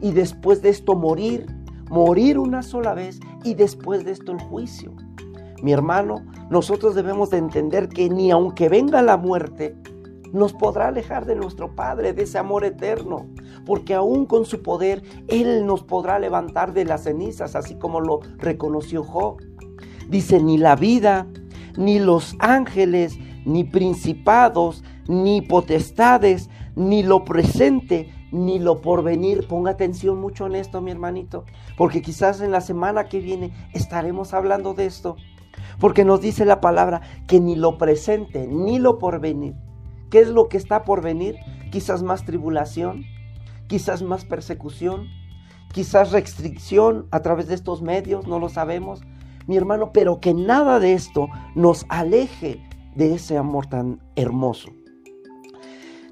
y 0.00 0.12
después 0.12 0.62
de 0.62 0.68
esto 0.68 0.94
morir, 0.94 1.46
morir 1.88 2.38
una 2.38 2.62
sola 2.62 2.94
vez 2.94 3.18
y 3.42 3.54
después 3.54 4.04
de 4.04 4.12
esto 4.12 4.32
el 4.32 4.40
juicio. 4.40 4.92
Mi 5.62 5.72
hermano, 5.72 6.24
nosotros 6.50 6.94
debemos 6.94 7.30
de 7.30 7.38
entender 7.38 7.88
que 7.88 8.08
ni 8.08 8.30
aunque 8.30 8.68
venga 8.68 9.02
la 9.02 9.16
muerte, 9.16 9.76
nos 10.32 10.52
podrá 10.52 10.88
alejar 10.88 11.26
de 11.26 11.34
nuestro 11.34 11.74
Padre, 11.74 12.12
de 12.12 12.22
ese 12.22 12.38
amor 12.38 12.64
eterno, 12.64 13.26
porque 13.66 13.94
aún 13.94 14.26
con 14.26 14.44
su 14.44 14.62
poder 14.62 15.02
Él 15.28 15.66
nos 15.66 15.82
podrá 15.82 16.18
levantar 16.18 16.72
de 16.72 16.84
las 16.84 17.04
cenizas, 17.04 17.56
así 17.56 17.76
como 17.76 18.00
lo 18.00 18.20
reconoció 18.38 19.02
Job. 19.02 19.38
Dice, 20.10 20.40
ni 20.40 20.58
la 20.58 20.76
vida, 20.76 21.26
ni 21.78 21.98
los 21.98 22.36
ángeles, 22.38 23.18
ni 23.46 23.64
principados, 23.64 24.84
ni 25.08 25.40
potestades, 25.40 26.50
ni 26.76 27.02
lo 27.02 27.24
presente, 27.24 28.12
ni 28.32 28.58
lo 28.58 28.82
porvenir. 28.82 29.46
Ponga 29.48 29.70
atención 29.70 30.20
mucho 30.20 30.46
en 30.46 30.56
esto, 30.56 30.82
mi 30.82 30.90
hermanito, 30.90 31.44
porque 31.78 32.02
quizás 32.02 32.40
en 32.40 32.50
la 32.50 32.60
semana 32.60 33.04
que 33.04 33.20
viene 33.20 33.52
estaremos 33.72 34.34
hablando 34.34 34.74
de 34.74 34.86
esto. 34.86 35.16
Porque 35.78 36.04
nos 36.04 36.20
dice 36.20 36.44
la 36.44 36.60
palabra 36.60 37.00
que 37.26 37.40
ni 37.40 37.56
lo 37.56 37.78
presente, 37.78 38.46
ni 38.46 38.78
lo 38.78 38.98
porvenir, 38.98 39.54
¿Qué 40.10 40.18
es 40.18 40.28
lo 40.28 40.48
que 40.48 40.56
está 40.56 40.82
por 40.82 41.02
venir? 41.02 41.36
Quizás 41.70 42.02
más 42.02 42.24
tribulación, 42.24 43.04
quizás 43.68 44.02
más 44.02 44.24
persecución, 44.24 45.06
quizás 45.72 46.10
restricción 46.10 47.06
a 47.12 47.20
través 47.20 47.46
de 47.46 47.54
estos 47.54 47.80
medios, 47.80 48.26
no 48.26 48.40
lo 48.40 48.48
sabemos, 48.48 49.02
mi 49.50 49.56
hermano, 49.56 49.90
pero 49.92 50.20
que 50.20 50.32
nada 50.32 50.78
de 50.78 50.92
esto 50.92 51.26
nos 51.56 51.84
aleje 51.88 52.62
de 52.94 53.14
ese 53.14 53.36
amor 53.36 53.66
tan 53.66 54.00
hermoso. 54.14 54.70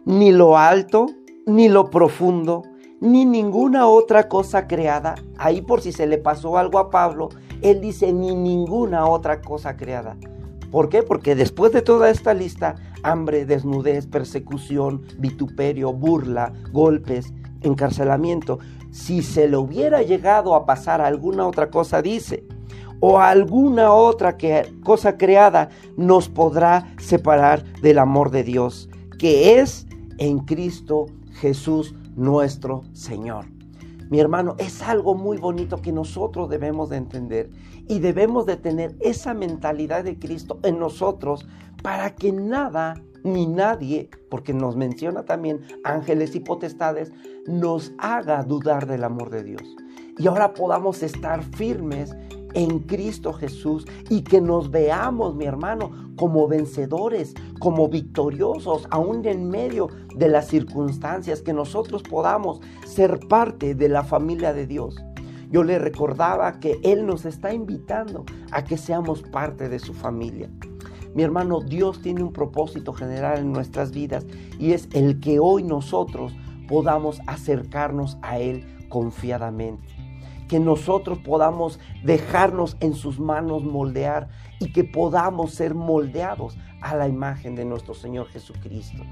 Ni 0.04 0.33
lo 0.33 0.59
alto, 0.59 1.07
ni 1.47 1.68
lo 1.68 1.88
profundo, 1.88 2.64
ni 3.00 3.25
ninguna 3.25 3.87
otra 3.87 4.28
cosa 4.28 4.66
creada. 4.66 5.14
Ahí 5.38 5.62
por 5.62 5.83
si 5.83 5.92
se 5.92 6.09
le 6.09 6.18
pasó 6.18 6.59
algo 6.59 6.80
a 6.80 6.90
Pablo, 6.90 7.28
él 7.62 7.80
dice 7.80 8.12
ni 8.12 8.35
ninguna 8.35 9.07
otra 9.07 9.40
cosa 9.40 9.76
creada. 9.76 10.16
¿Por 10.73 10.88
qué? 10.88 11.04
Porque 11.04 11.37
después 11.37 11.73
de 11.73 11.83
toda 11.83 12.11
esta 12.11 12.35
lista, 12.35 12.75
hambre, 13.04 13.47
desnudez, 13.47 14.09
persecución, 14.09 15.04
vituperio, 15.16 15.92
burla, 15.92 16.52
golpes, 16.73 17.33
encarcelamiento, 17.61 18.59
si 18.90 19.23
se 19.23 19.47
le 19.47 19.59
hubiera 19.59 20.02
llegado 20.02 20.57
a 20.57 20.66
pasar 20.66 21.00
alguna 21.00 21.47
otra 21.47 21.71
cosa, 21.71 22.02
dice, 22.02 22.45
o 23.00 23.19
alguna 23.19 23.93
otra 23.93 24.37
cosa 24.83 25.17
creada, 25.17 25.71
nos 25.97 26.28
podrá 26.28 26.95
separar 26.99 27.64
del 27.81 27.99
amor 27.99 28.31
de 28.31 28.45
Dios, 28.45 28.88
que 29.19 29.59
es 29.61 29.87
en 30.19 30.40
Cristo 30.40 31.07
Jesús 31.35 31.95
nuestro 32.17 32.83
Señor. 32.93 33.47
Mi 34.11 34.21
hermano, 34.21 34.57
es 34.59 34.83
algo 34.83 35.14
muy 35.14 35.37
bonito 35.37 35.83
que 35.83 35.93
nosotros 35.93 36.49
debemos 36.49 36.88
de 36.88 36.97
entender 36.97 37.50
y 37.88 37.99
debemos 37.99 38.47
de 38.47 38.57
tener 38.57 38.97
esa 39.00 39.35
mentalidad 39.35 40.02
de 40.02 40.19
Cristo 40.19 40.59
en 40.62 40.78
nosotros 40.78 41.47
para 41.83 42.14
que 42.14 42.33
nada 42.33 42.95
ni 43.23 43.47
nadie, 43.47 44.09
porque 44.31 44.55
nos 44.55 44.76
menciona 44.76 45.25
también 45.25 45.61
ángeles 45.85 46.35
y 46.35 46.40
potestades, 46.40 47.12
nos 47.47 47.93
haga 47.99 48.43
dudar 48.45 48.87
del 48.87 49.05
amor 49.05 49.31
de 49.31 49.45
Dios. 49.45 49.62
Y 50.19 50.26
ahora 50.26 50.55
podamos 50.55 51.02
estar 51.02 51.43
firmes 51.43 52.17
en 52.55 52.81
Cristo 52.81 53.33
Jesús 53.33 53.87
y 54.09 54.23
que 54.23 54.40
nos 54.40 54.71
veamos, 54.71 55.35
mi 55.35 55.45
hermano, 55.45 55.90
como 56.17 56.49
vencedores, 56.49 57.35
como 57.59 57.88
victoriosos, 57.88 58.87
aún 58.90 59.25
en 59.26 59.49
medio 59.49 59.88
de 60.14 60.28
las 60.28 60.49
circunstancias, 60.49 61.43
que 61.43 61.52
nosotros 61.52 62.02
podamos 62.02 62.61
ser 62.87 63.21
parte 63.28 63.75
de 63.75 63.88
la 63.88 64.05
familia 64.05 64.52
de 64.52 64.67
Dios. 64.67 64.97
Yo 65.50 65.64
le 65.64 65.78
recordaba 65.78 66.61
que 66.61 66.78
Él 66.83 67.07
nos 67.07 67.25
está 67.25 67.55
invitando 67.55 68.25
a 68.50 68.64
que 68.64 68.76
seamos 68.76 69.23
parte 69.23 69.69
de 69.69 69.78
su 69.78 69.95
familia. 69.95 70.50
Mi 71.14 71.23
hermano, 71.23 71.61
Dios 71.61 72.02
tiene 72.02 72.23
un 72.23 72.33
propósito 72.33 72.93
general 72.93 73.38
en 73.38 73.52
nuestras 73.52 73.93
vidas 73.93 74.26
y 74.59 74.73
es 74.73 74.88
el 74.93 75.21
que 75.21 75.38
hoy 75.38 75.62
nosotros 75.62 76.35
podamos 76.69 77.21
acercarnos 77.26 78.19
a 78.21 78.38
Él 78.38 78.64
confiadamente 78.90 79.98
que 80.49 80.59
nosotros 80.59 81.19
podamos 81.19 81.78
dejarnos 82.02 82.76
en 82.81 82.95
sus 82.95 83.21
manos 83.21 83.62
moldear 83.62 84.28
y 84.61 84.73
que 84.73 84.85
podamos 84.85 85.52
ser 85.52 85.75
moldeados 85.75 86.57
a 86.81 86.97
la 86.97 87.07
imagen 87.07 87.55
de 87.55 87.64
nuestro 87.64 87.95
Señor 87.95 88.28
Jesucristo. 88.28 89.05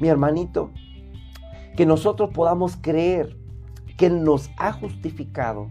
Mi 0.00 0.08
hermanito, 0.08 0.70
que 1.76 1.86
nosotros 1.86 2.30
podamos 2.34 2.76
creer 2.76 3.36
que 3.96 4.10
nos 4.10 4.50
ha 4.56 4.72
justificado 4.72 5.68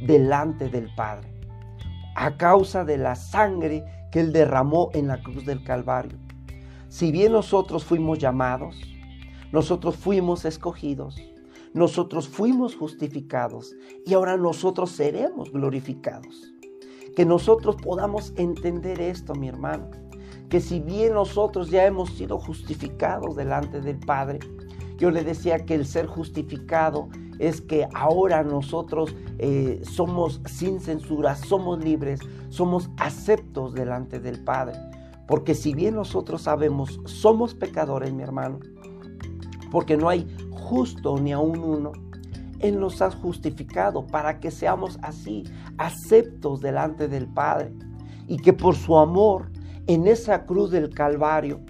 delante 0.00 0.68
del 0.68 0.92
Padre 0.94 1.28
a 2.14 2.36
causa 2.36 2.84
de 2.84 2.98
la 2.98 3.14
sangre 3.14 3.84
que 4.10 4.20
Él 4.20 4.32
derramó 4.32 4.90
en 4.94 5.08
la 5.08 5.22
cruz 5.22 5.46
del 5.46 5.62
Calvario. 5.62 6.18
Si 6.88 7.12
bien 7.12 7.32
nosotros 7.32 7.84
fuimos 7.84 8.18
llamados, 8.18 8.80
nosotros 9.52 9.96
fuimos 9.96 10.44
escogidos, 10.44 11.20
nosotros 11.72 12.28
fuimos 12.28 12.74
justificados 12.74 13.76
y 14.04 14.14
ahora 14.14 14.36
nosotros 14.36 14.90
seremos 14.90 15.52
glorificados. 15.52 16.52
Que 17.14 17.24
nosotros 17.24 17.76
podamos 17.76 18.32
entender 18.36 19.00
esto, 19.00 19.34
mi 19.34 19.48
hermano, 19.48 19.90
que 20.48 20.60
si 20.60 20.80
bien 20.80 21.14
nosotros 21.14 21.70
ya 21.70 21.84
hemos 21.86 22.10
sido 22.10 22.38
justificados 22.38 23.36
delante 23.36 23.80
del 23.80 23.98
Padre, 23.98 24.40
yo 24.98 25.10
le 25.10 25.24
decía 25.24 25.64
que 25.64 25.74
el 25.74 25.86
ser 25.86 26.06
justificado 26.06 27.08
es 27.38 27.62
que 27.62 27.88
ahora 27.94 28.42
nosotros 28.42 29.16
eh, 29.38 29.80
somos 29.82 30.42
sin 30.44 30.78
censura, 30.78 31.34
somos 31.36 31.82
libres, 31.82 32.20
somos 32.50 32.90
aceptos 32.98 33.72
delante 33.72 34.20
del 34.20 34.44
Padre. 34.44 34.78
Porque 35.26 35.54
si 35.54 35.72
bien 35.72 35.94
nosotros 35.94 36.42
sabemos, 36.42 37.00
somos 37.06 37.54
pecadores, 37.54 38.12
mi 38.12 38.22
hermano, 38.22 38.58
porque 39.70 39.96
no 39.96 40.08
hay 40.08 40.26
justo 40.70 41.18
ni 41.18 41.32
aún 41.32 41.58
uno. 41.58 41.90
Él 42.60 42.78
nos 42.78 43.02
ha 43.02 43.10
justificado 43.10 44.06
para 44.06 44.38
que 44.38 44.52
seamos 44.52 44.98
así, 45.02 45.42
aceptos 45.78 46.60
delante 46.60 47.08
del 47.08 47.26
Padre. 47.26 47.72
Y 48.28 48.36
que 48.36 48.52
por 48.52 48.76
su 48.76 48.96
amor 48.96 49.50
en 49.88 50.06
esa 50.06 50.46
cruz 50.46 50.70
del 50.70 50.90
Calvario, 50.90 51.60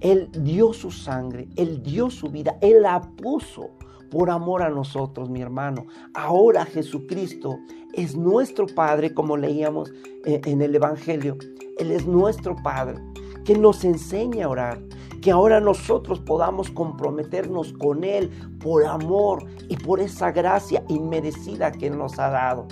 Él 0.00 0.28
dio 0.38 0.72
su 0.72 0.92
sangre, 0.92 1.48
Él 1.56 1.82
dio 1.82 2.10
su 2.10 2.28
vida, 2.28 2.56
Él 2.60 2.82
la 2.82 3.00
puso 3.00 3.70
por 4.08 4.30
amor 4.30 4.62
a 4.62 4.70
nosotros, 4.70 5.28
mi 5.28 5.42
hermano. 5.42 5.86
Ahora 6.14 6.64
Jesucristo 6.64 7.58
es 7.92 8.14
nuestro 8.14 8.66
Padre, 8.66 9.12
como 9.12 9.36
leíamos 9.36 9.90
eh, 10.24 10.40
en 10.44 10.62
el 10.62 10.76
Evangelio. 10.76 11.36
Él 11.78 11.90
es 11.90 12.06
nuestro 12.06 12.54
Padre, 12.62 12.98
que 13.44 13.58
nos 13.58 13.84
enseña 13.84 14.44
a 14.44 14.50
orar, 14.50 14.80
que 15.24 15.30
ahora 15.30 15.58
nosotros 15.58 16.20
podamos 16.20 16.68
comprometernos 16.68 17.72
con 17.72 18.04
Él 18.04 18.28
por 18.60 18.84
amor 18.84 19.46
y 19.70 19.76
por 19.78 19.98
esa 20.00 20.32
gracia 20.32 20.84
inmerecida 20.86 21.72
que 21.72 21.86
Él 21.86 21.96
nos 21.96 22.18
ha 22.18 22.28
dado. 22.28 22.68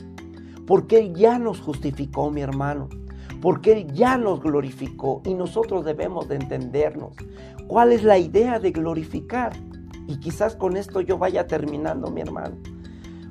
Porque 0.67 0.99
Él 0.99 1.15
ya 1.15 1.39
nos 1.39 1.63
justificó, 1.63 2.31
mi 2.31 2.43
hermano. 2.43 2.91
porque 3.41 3.73
Él 3.73 3.93
ya 3.95 4.19
nos 4.19 4.43
glorificó 4.43 5.23
y 5.25 5.33
nosotros 5.33 5.87
debemos 5.87 6.29
de 6.29 6.37
entendernos. 6.37 7.17
¿Cuál 7.69 7.91
es 7.91 8.05
la 8.05 8.19
idea 8.19 8.59
de 8.61 8.71
glorificar? 8.71 9.55
Y 10.07 10.19
quizás 10.21 10.55
con 10.55 10.77
esto 10.77 11.01
yo 11.01 11.17
vaya 11.17 11.47
terminando, 11.47 12.11
mi 12.11 12.21
hermano. 12.21 12.57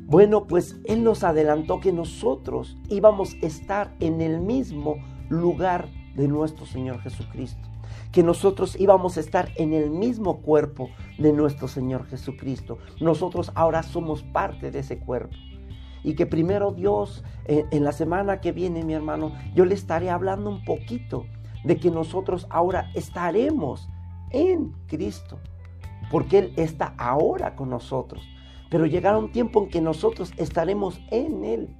Bueno, 0.07 0.47
pues 0.47 0.77
Él 0.85 1.03
nos 1.03 1.23
adelantó 1.23 1.79
que 1.79 1.93
nosotros 1.93 2.75
íbamos 2.89 3.35
a 3.35 3.45
estar 3.45 3.95
en 3.99 4.19
el 4.19 4.41
mismo 4.41 4.95
lugar 5.29 5.89
de 6.15 6.27
nuestro 6.27 6.65
Señor 6.65 6.99
Jesucristo. 7.01 7.70
Que 8.11 8.23
nosotros 8.23 8.79
íbamos 8.79 9.17
a 9.17 9.19
estar 9.19 9.49
en 9.55 9.73
el 9.73 9.89
mismo 9.89 10.41
cuerpo 10.41 10.89
de 11.17 11.33
nuestro 11.33 11.67
Señor 11.67 12.05
Jesucristo. 12.07 12.77
Nosotros 12.99 13.51
ahora 13.55 13.83
somos 13.83 14.23
parte 14.23 14.71
de 14.71 14.79
ese 14.79 14.99
cuerpo. 14.99 15.35
Y 16.03 16.15
que 16.15 16.25
primero 16.25 16.71
Dios, 16.71 17.23
en, 17.45 17.83
la 17.83 17.91
semana 17.91 18.41
que 18.41 18.51
viene, 18.51 18.83
mi 18.83 18.93
hermano, 18.93 19.33
yo 19.53 19.65
le 19.65 19.75
estaré 19.75 20.09
hablando 20.09 20.49
un 20.49 20.65
poquito 20.65 21.25
de 21.63 21.77
que 21.77 21.91
nosotros 21.91 22.47
ahora 22.49 22.89
estaremos 22.95 23.87
en 24.31 24.71
Cristo. 24.87 25.39
Porque 26.09 26.39
Él 26.39 26.53
está 26.57 26.95
ahora 26.97 27.55
con 27.55 27.69
nosotros 27.69 28.21
pero 28.71 28.85
llegará 28.85 29.17
un 29.17 29.33
tiempo 29.33 29.61
en 29.63 29.69
que 29.69 29.81
nosotros 29.81 30.31
estaremos 30.37 31.01
en 31.11 31.43
Él. 31.43 31.75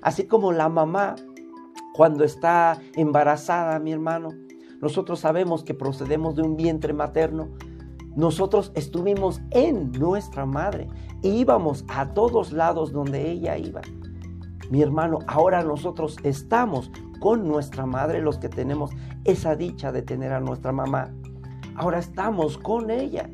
Así 0.00 0.28
como 0.28 0.52
la 0.52 0.68
mamá 0.68 1.16
cuando 1.92 2.22
está 2.22 2.78
embarazada, 2.94 3.80
mi 3.80 3.90
hermano, 3.90 4.28
nosotros 4.80 5.20
sabemos 5.20 5.64
que 5.64 5.74
procedemos 5.74 6.36
de 6.36 6.42
un 6.42 6.56
vientre 6.56 6.92
materno. 6.92 7.48
Nosotros 8.14 8.72
estuvimos 8.74 9.40
en 9.50 9.92
nuestra 9.92 10.46
madre 10.46 10.88
e 11.22 11.28
íbamos 11.28 11.84
a 11.88 12.12
todos 12.12 12.52
lados 12.52 12.92
donde 12.92 13.30
ella 13.30 13.58
iba. 13.58 13.82
Mi 14.70 14.82
hermano, 14.82 15.18
ahora 15.26 15.62
nosotros 15.62 16.16
estamos 16.22 16.90
con 17.20 17.46
nuestra 17.46 17.86
madre, 17.86 18.20
los 18.20 18.38
que 18.38 18.48
tenemos 18.48 18.90
esa 19.24 19.56
dicha 19.56 19.92
de 19.92 20.02
tener 20.02 20.32
a 20.32 20.40
nuestra 20.40 20.72
mamá. 20.72 21.12
Ahora 21.76 21.98
estamos 21.98 22.58
con 22.58 22.90
ella 22.90 23.28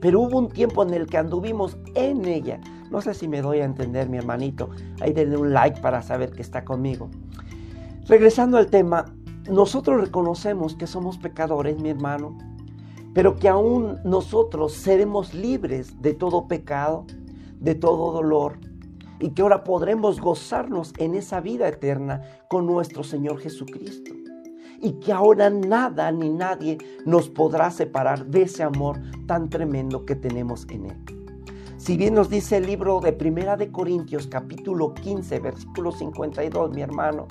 pero 0.00 0.20
hubo 0.20 0.38
un 0.38 0.48
tiempo 0.48 0.82
en 0.82 0.94
el 0.94 1.06
que 1.06 1.18
anduvimos 1.18 1.76
en 1.94 2.24
ella. 2.24 2.60
No 2.90 3.00
sé 3.00 3.14
si 3.14 3.28
me 3.28 3.42
doy 3.42 3.60
a 3.60 3.64
entender, 3.64 4.08
mi 4.08 4.16
hermanito. 4.16 4.70
Ahí 5.00 5.12
denle 5.12 5.36
un 5.36 5.52
like 5.52 5.80
para 5.80 6.02
saber 6.02 6.32
que 6.32 6.42
está 6.42 6.64
conmigo. 6.64 7.10
Regresando 8.08 8.56
al 8.56 8.66
tema, 8.66 9.04
nosotros 9.48 10.00
reconocemos 10.00 10.74
que 10.74 10.86
somos 10.86 11.18
pecadores, 11.18 11.80
mi 11.80 11.90
hermano, 11.90 12.36
pero 13.14 13.36
que 13.36 13.48
aún 13.48 13.98
nosotros 14.04 14.72
seremos 14.72 15.34
libres 15.34 16.00
de 16.00 16.14
todo 16.14 16.46
pecado, 16.46 17.06
de 17.58 17.74
todo 17.74 18.12
dolor, 18.12 18.58
y 19.18 19.30
que 19.30 19.42
ahora 19.42 19.64
podremos 19.64 20.20
gozarnos 20.20 20.92
en 20.98 21.14
esa 21.14 21.40
vida 21.40 21.68
eterna 21.68 22.22
con 22.48 22.66
nuestro 22.66 23.04
Señor 23.04 23.38
Jesucristo 23.38 24.12
y 24.80 24.92
que 24.92 25.12
ahora 25.12 25.50
nada 25.50 26.10
ni 26.10 26.30
nadie 26.30 26.78
nos 27.04 27.28
podrá 27.28 27.70
separar 27.70 28.26
de 28.26 28.42
ese 28.42 28.62
amor 28.62 28.98
tan 29.26 29.50
tremendo 29.50 30.06
que 30.06 30.16
tenemos 30.16 30.66
en 30.70 30.86
Él. 30.86 30.96
Si 31.76 31.96
bien 31.96 32.14
nos 32.14 32.30
dice 32.30 32.56
el 32.56 32.66
libro 32.66 33.00
de 33.00 33.12
Primera 33.12 33.56
de 33.56 33.70
Corintios 33.70 34.26
capítulo 34.26 34.94
15 34.94 35.40
versículo 35.40 35.92
52, 35.92 36.70
mi 36.72 36.82
hermano, 36.82 37.26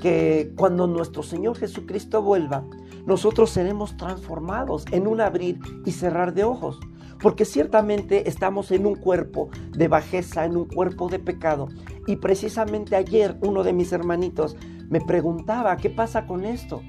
que 0.00 0.52
cuando 0.56 0.86
nuestro 0.86 1.22
Señor 1.22 1.56
Jesucristo 1.56 2.22
vuelva, 2.22 2.64
nosotros 3.06 3.50
seremos 3.50 3.96
transformados 3.96 4.84
en 4.90 5.06
un 5.06 5.20
abrir 5.20 5.58
y 5.84 5.92
cerrar 5.92 6.34
de 6.34 6.44
ojos. 6.44 6.80
Porque 7.20 7.44
ciertamente 7.44 8.28
estamos 8.28 8.70
en 8.70 8.86
un 8.86 8.94
cuerpo 8.94 9.50
de 9.72 9.88
bajeza, 9.88 10.46
en 10.46 10.56
un 10.56 10.64
cuerpo 10.64 11.08
de 11.08 11.18
pecado. 11.18 11.68
Y 12.06 12.16
precisamente 12.16 12.96
ayer 12.96 13.36
uno 13.42 13.62
de 13.62 13.74
mis 13.74 13.92
hermanitos 13.92 14.56
me 14.88 15.00
preguntaba, 15.00 15.76
¿qué 15.76 15.90
pasa 15.90 16.26
con 16.26 16.44
esto? 16.44 16.82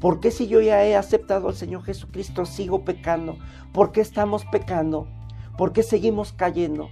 ¿Por 0.00 0.20
qué 0.20 0.30
si 0.30 0.46
yo 0.48 0.60
ya 0.60 0.84
he 0.84 0.96
aceptado 0.96 1.48
al 1.48 1.54
Señor 1.54 1.82
Jesucristo 1.82 2.44
sigo 2.44 2.84
pecando? 2.84 3.38
¿Por 3.72 3.92
qué 3.92 4.00
estamos 4.00 4.44
pecando? 4.46 5.08
¿Por 5.56 5.72
qué 5.72 5.82
seguimos 5.82 6.32
cayendo? 6.32 6.88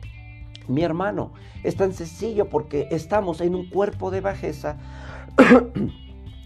Mi 0.67 0.83
hermano, 0.83 1.33
es 1.63 1.77
tan 1.77 1.95
sencillo 1.95 2.51
porque 2.51 2.89
estamos 2.91 3.41
en 3.41 3.55
un 3.55 3.71
cuerpo 3.71 4.11
de 4.11 4.21
bajeza 4.21 4.77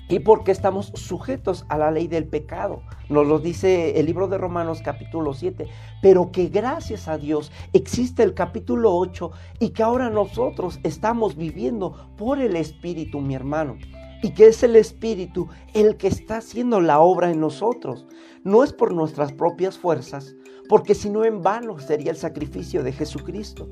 y 0.09 0.19
porque 0.21 0.53
estamos 0.53 0.93
sujetos 0.95 1.65
a 1.69 1.79
la 1.79 1.91
ley 1.91 2.07
del 2.07 2.27
pecado. 2.27 2.83
Nos 3.09 3.27
lo 3.27 3.39
dice 3.39 3.99
el 3.99 4.07
libro 4.07 4.29
de 4.29 4.39
Romanos 4.39 4.83
capítulo 4.85 5.33
7, 5.33 5.67
pero 6.03 6.31
que 6.33 6.49
gracias 6.49 7.09
a 7.09 7.19
Dios 7.19 7.51
existe 7.73 8.23
el 8.23 8.35
capítulo 8.35 8.95
8 8.95 9.31
y 9.61 9.71
que 9.71 9.83
ahora 9.83 10.11
nosotros 10.11 10.81
estamos 10.83 11.37
viviendo 11.37 12.15
por 12.17 12.41
el 12.41 12.57
Espíritu, 12.57 13.21
mi 13.21 13.35
hermano 13.35 13.79
y 14.23 14.31
que 14.31 14.47
es 14.47 14.63
el 14.63 14.77
Espíritu 14.77 15.49
el 15.75 15.97
que 15.97 16.07
está 16.07 16.39
haciendo 16.39 16.81
la 16.81 17.01
obra 17.01 17.31
en 17.31 17.41
nosotros. 17.41 18.07
No 18.45 18.65
es 18.65 18.73
por 18.73 18.95
nuestras 18.95 19.33
propias 19.33 19.77
fuerzas, 19.77 20.35
porque 20.69 20.95
si 20.95 21.11
no 21.11 21.25
en 21.25 21.43
vano 21.43 21.79
sería 21.79 22.13
el 22.13 22.17
sacrificio 22.17 22.83
de 22.83 22.93
Jesucristo. 22.93 23.69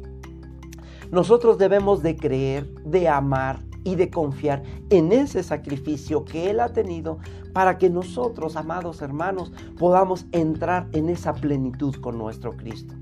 Nosotros 1.10 1.58
debemos 1.58 2.02
de 2.02 2.16
creer, 2.16 2.68
de 2.84 3.08
amar 3.08 3.60
y 3.84 3.96
de 3.96 4.10
confiar 4.10 4.62
en 4.90 5.12
ese 5.12 5.42
sacrificio 5.42 6.24
que 6.24 6.50
Él 6.50 6.60
ha 6.60 6.72
tenido 6.72 7.18
para 7.52 7.78
que 7.78 7.90
nosotros, 7.90 8.56
amados 8.56 9.02
hermanos, 9.02 9.52
podamos 9.78 10.26
entrar 10.32 10.88
en 10.92 11.08
esa 11.08 11.34
plenitud 11.34 11.94
con 11.96 12.18
nuestro 12.18 12.56
Cristo. 12.56 12.94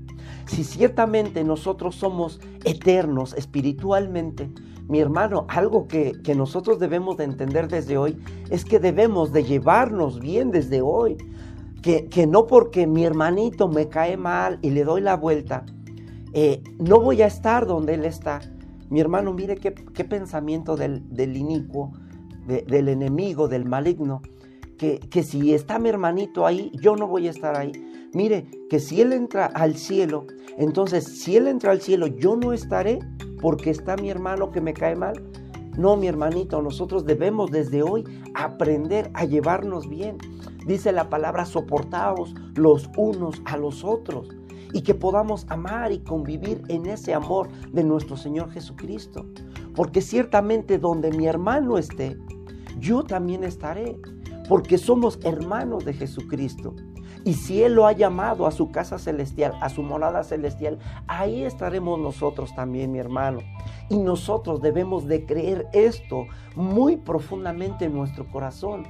Si 0.45 0.63
ciertamente 0.63 1.43
nosotros 1.43 1.95
somos 1.95 2.39
eternos 2.65 3.33
espiritualmente, 3.33 4.49
mi 4.87 4.99
hermano, 4.99 5.45
algo 5.49 5.87
que, 5.87 6.19
nosotros 6.35 6.79
debemos 6.79 7.17
de 7.17 7.25
entender 7.25 7.67
desde 7.67 7.97
hoy 7.97 8.17
es 8.49 8.65
que 8.65 8.79
debemos 8.79 9.31
de 9.31 9.43
llevarnos 9.43 10.19
bien 10.19 10.49
desde 10.49 10.81
hoy. 10.81 11.17
Que, 11.83 12.07
que 12.07 12.27
no 12.27 12.45
porque 12.47 12.87
mi 12.87 13.05
hermanito 13.05 13.69
me 13.69 13.87
cae 13.87 14.17
mal 14.17 14.59
y 14.61 14.71
le 14.71 14.83
doy 14.83 14.99
la 14.99 15.15
vuelta, 15.15 15.65
eh, 16.33 16.61
no 16.77 16.99
voy 16.99 17.21
a 17.21 17.27
estar 17.27 17.65
donde 17.65 17.93
él 17.93 18.05
está. 18.05 18.41
Mi 18.89 18.99
hermano, 18.99 19.33
mire 19.33 19.55
qué, 19.55 19.71
pensamiento 19.71 20.75
del, 20.75 21.07
del 21.13 21.37
inicuo, 21.37 21.93
del 22.47 22.87
enemigo, 22.87 23.47
del 23.47 23.65
maligno, 23.65 24.21
que, 24.77 24.99
que 24.99 25.21
si 25.21 25.53
está 25.53 25.77
mi 25.77 25.89
hermanito 25.89 26.47
ahí, 26.47 26.71
yo 26.81 26.95
no 26.95 27.07
voy 27.07 27.27
a 27.27 27.29
estar 27.29 27.55
ahí. 27.55 27.71
Mire, 28.13 28.47
que 28.69 28.79
si 28.79 29.01
él 29.01 29.13
entra 29.13 29.45
al 29.45 29.75
cielo, 29.75 30.25
entonces 30.57 31.03
si 31.05 31.37
él 31.37 31.47
entra 31.47 31.71
al 31.71 31.81
cielo, 31.81 32.07
yo 32.07 32.35
no 32.35 32.53
estaré 32.53 32.99
porque 33.39 33.69
está 33.69 33.95
mi 33.97 34.09
hermano 34.09 34.51
que 34.51 34.61
me 34.61 34.73
cae 34.73 34.95
mal. 34.95 35.23
No, 35.77 35.95
mi 35.95 36.07
hermanito, 36.07 36.61
nosotros 36.61 37.05
debemos 37.05 37.51
desde 37.51 37.83
hoy 37.83 38.03
aprender 38.33 39.11
a 39.13 39.25
llevarnos 39.25 39.87
bien. 39.87 40.17
Dice 40.65 40.91
la 40.91 41.09
palabra, 41.09 41.45
soportaos 41.45 42.33
los 42.55 42.89
unos 42.97 43.41
a 43.45 43.55
los 43.57 43.83
otros 43.83 44.29
y 44.73 44.81
que 44.81 44.93
podamos 44.93 45.45
amar 45.49 45.91
y 45.91 45.99
convivir 45.99 46.63
en 46.67 46.85
ese 46.85 47.13
amor 47.13 47.49
de 47.71 47.83
nuestro 47.83 48.17
Señor 48.17 48.51
Jesucristo. 48.51 49.25
Porque 49.75 50.01
ciertamente 50.01 50.77
donde 50.77 51.11
mi 51.11 51.27
hermano 51.27 51.77
esté, 51.77 52.17
yo 52.79 53.03
también 53.03 53.43
estaré, 53.43 53.97
porque 54.47 54.77
somos 54.77 55.19
hermanos 55.23 55.85
de 55.85 55.93
Jesucristo. 55.93 56.75
Y 57.25 57.33
si 57.33 57.63
Él 57.63 57.73
lo 57.73 57.85
ha 57.85 57.91
llamado 57.91 58.47
a 58.47 58.51
su 58.51 58.71
casa 58.71 58.97
celestial, 58.97 59.53
a 59.61 59.69
su 59.69 59.83
morada 59.83 60.23
celestial, 60.23 60.79
ahí 61.07 61.43
estaremos 61.43 61.99
nosotros 61.99 62.55
también, 62.55 62.91
mi 62.91 62.99
hermano. 62.99 63.39
Y 63.89 63.97
nosotros 63.97 64.61
debemos 64.61 65.05
de 65.05 65.25
creer 65.25 65.67
esto 65.73 66.25
muy 66.55 66.95
profundamente 66.95 67.85
en 67.85 67.93
nuestro 67.93 68.29
corazón. 68.31 68.87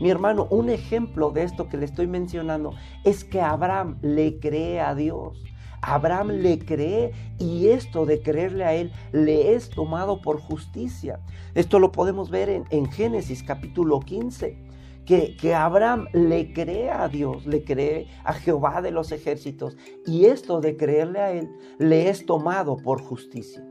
Mi 0.00 0.10
hermano, 0.10 0.46
un 0.50 0.70
ejemplo 0.70 1.30
de 1.30 1.44
esto 1.44 1.68
que 1.68 1.76
le 1.76 1.84
estoy 1.84 2.06
mencionando 2.06 2.74
es 3.04 3.24
que 3.24 3.40
Abraham 3.40 3.98
le 4.02 4.38
cree 4.38 4.80
a 4.80 4.94
Dios. 4.94 5.42
Abraham 5.80 6.28
le 6.30 6.58
cree 6.58 7.12
y 7.38 7.68
esto 7.68 8.06
de 8.06 8.22
creerle 8.22 8.64
a 8.64 8.74
él 8.74 8.90
le 9.12 9.54
es 9.54 9.68
tomado 9.70 10.22
por 10.22 10.40
justicia. 10.40 11.20
Esto 11.54 11.78
lo 11.78 11.92
podemos 11.92 12.30
ver 12.30 12.48
en, 12.48 12.64
en 12.70 12.90
Génesis 12.90 13.42
capítulo 13.42 14.00
15 14.00 14.74
que, 15.04 15.54
Abraham 15.54 16.08
le 16.12 16.52
cree 16.52 16.90
a 16.90 17.08
Dios, 17.08 17.46
le 17.46 17.64
cree 17.64 18.08
a 18.24 18.32
Jehová 18.32 18.80
de 18.80 18.90
los 18.90 19.12
ejércitos, 19.12 19.76
y 20.06 20.26
esto 20.26 20.60
de 20.60 20.76
creerle 20.76 21.20
a 21.20 21.32
Él 21.32 21.50
le 21.78 22.08
es 22.08 22.26
tomado 22.26 22.76
por 22.76 23.02
justicia. 23.02 23.64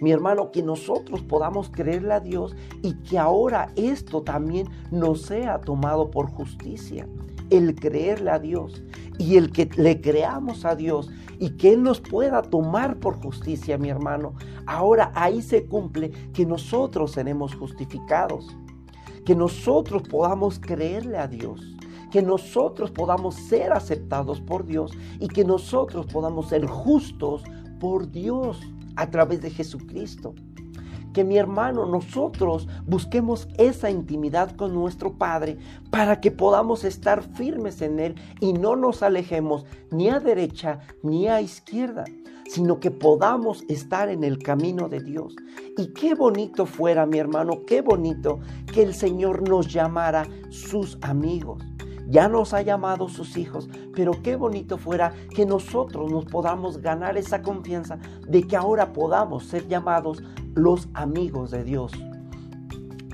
Mi 0.00 0.12
hermano, 0.12 0.50
que 0.50 0.62
nosotros 0.62 1.22
podamos 1.22 1.70
creerle 1.70 2.14
a 2.14 2.20
Dios 2.20 2.54
y 2.82 2.94
que 3.02 3.18
ahora 3.18 3.72
esto 3.76 4.22
también 4.22 4.68
nos 4.90 5.22
sea 5.22 5.60
tomado 5.60 6.10
por 6.10 6.30
justicia. 6.30 7.08
El 7.50 7.74
creerle 7.74 8.30
a 8.30 8.38
Dios 8.38 8.82
y 9.18 9.36
el 9.36 9.50
que 9.50 9.70
le 9.76 10.00
creamos 10.00 10.64
a 10.64 10.76
Dios 10.76 11.10
y 11.38 11.50
que 11.50 11.72
Él 11.72 11.82
nos 11.82 12.00
pueda 12.00 12.42
tomar 12.42 12.98
por 12.98 13.20
justicia, 13.20 13.78
mi 13.78 13.88
hermano. 13.88 14.34
Ahora 14.66 15.12
ahí 15.14 15.42
se 15.42 15.66
cumple 15.66 16.10
que 16.32 16.44
nosotros 16.44 17.12
seremos 17.12 17.54
justificados 17.54 18.56
que 19.28 19.36
nosotros 19.36 20.04
podamos 20.08 20.58
creerle 20.58 21.18
a 21.18 21.28
Dios, 21.28 21.60
que 22.10 22.22
nosotros 22.22 22.90
podamos 22.90 23.34
ser 23.34 23.74
aceptados 23.74 24.40
por 24.40 24.64
Dios 24.64 24.90
y 25.20 25.28
que 25.28 25.44
nosotros 25.44 26.06
podamos 26.06 26.48
ser 26.48 26.64
justos 26.64 27.42
por 27.78 28.10
Dios 28.10 28.58
a 28.98 29.10
través 29.10 29.40
de 29.40 29.50
Jesucristo. 29.50 30.34
que 31.14 31.24
mi 31.24 31.38
hermano, 31.38 31.86
nosotros 31.86 32.68
busquemos 32.86 33.48
esa 33.56 33.90
intimidad 33.90 34.54
con 34.54 34.74
nuestro 34.74 35.14
Padre 35.14 35.56
para 35.90 36.20
que 36.20 36.30
podamos 36.30 36.84
estar 36.84 37.22
firmes 37.34 37.80
en 37.80 37.98
Él 37.98 38.14
y 38.40 38.52
no 38.52 38.76
nos 38.76 39.02
alejemos 39.02 39.64
ni 39.90 40.10
a 40.10 40.20
derecha 40.20 40.80
ni 41.02 41.26
a 41.26 41.40
izquierda 41.40 42.04
sino 42.48 42.80
que 42.80 42.90
podamos 42.90 43.62
estar 43.68 44.08
en 44.08 44.24
el 44.24 44.38
camino 44.38 44.88
de 44.88 45.00
Dios. 45.00 45.36
Y 45.76 45.92
qué 45.92 46.14
bonito 46.14 46.64
fuera, 46.64 47.04
mi 47.04 47.18
hermano, 47.18 47.62
qué 47.66 47.82
bonito 47.82 48.40
que 48.72 48.82
el 48.82 48.94
Señor 48.94 49.46
nos 49.46 49.70
llamara 49.70 50.26
sus 50.48 50.96
amigos 51.02 51.62
ya 52.08 52.28
nos 52.28 52.54
ha 52.54 52.62
llamado 52.62 53.08
sus 53.08 53.36
hijos, 53.36 53.68
pero 53.94 54.12
qué 54.22 54.36
bonito 54.36 54.78
fuera 54.78 55.12
que 55.34 55.44
nosotros 55.44 56.10
nos 56.10 56.24
podamos 56.24 56.78
ganar 56.78 57.16
esa 57.18 57.42
confianza 57.42 57.98
de 58.26 58.42
que 58.46 58.56
ahora 58.56 58.92
podamos 58.92 59.44
ser 59.44 59.68
llamados 59.68 60.22
los 60.54 60.88
amigos 60.94 61.50
de 61.50 61.64
Dios. 61.64 61.92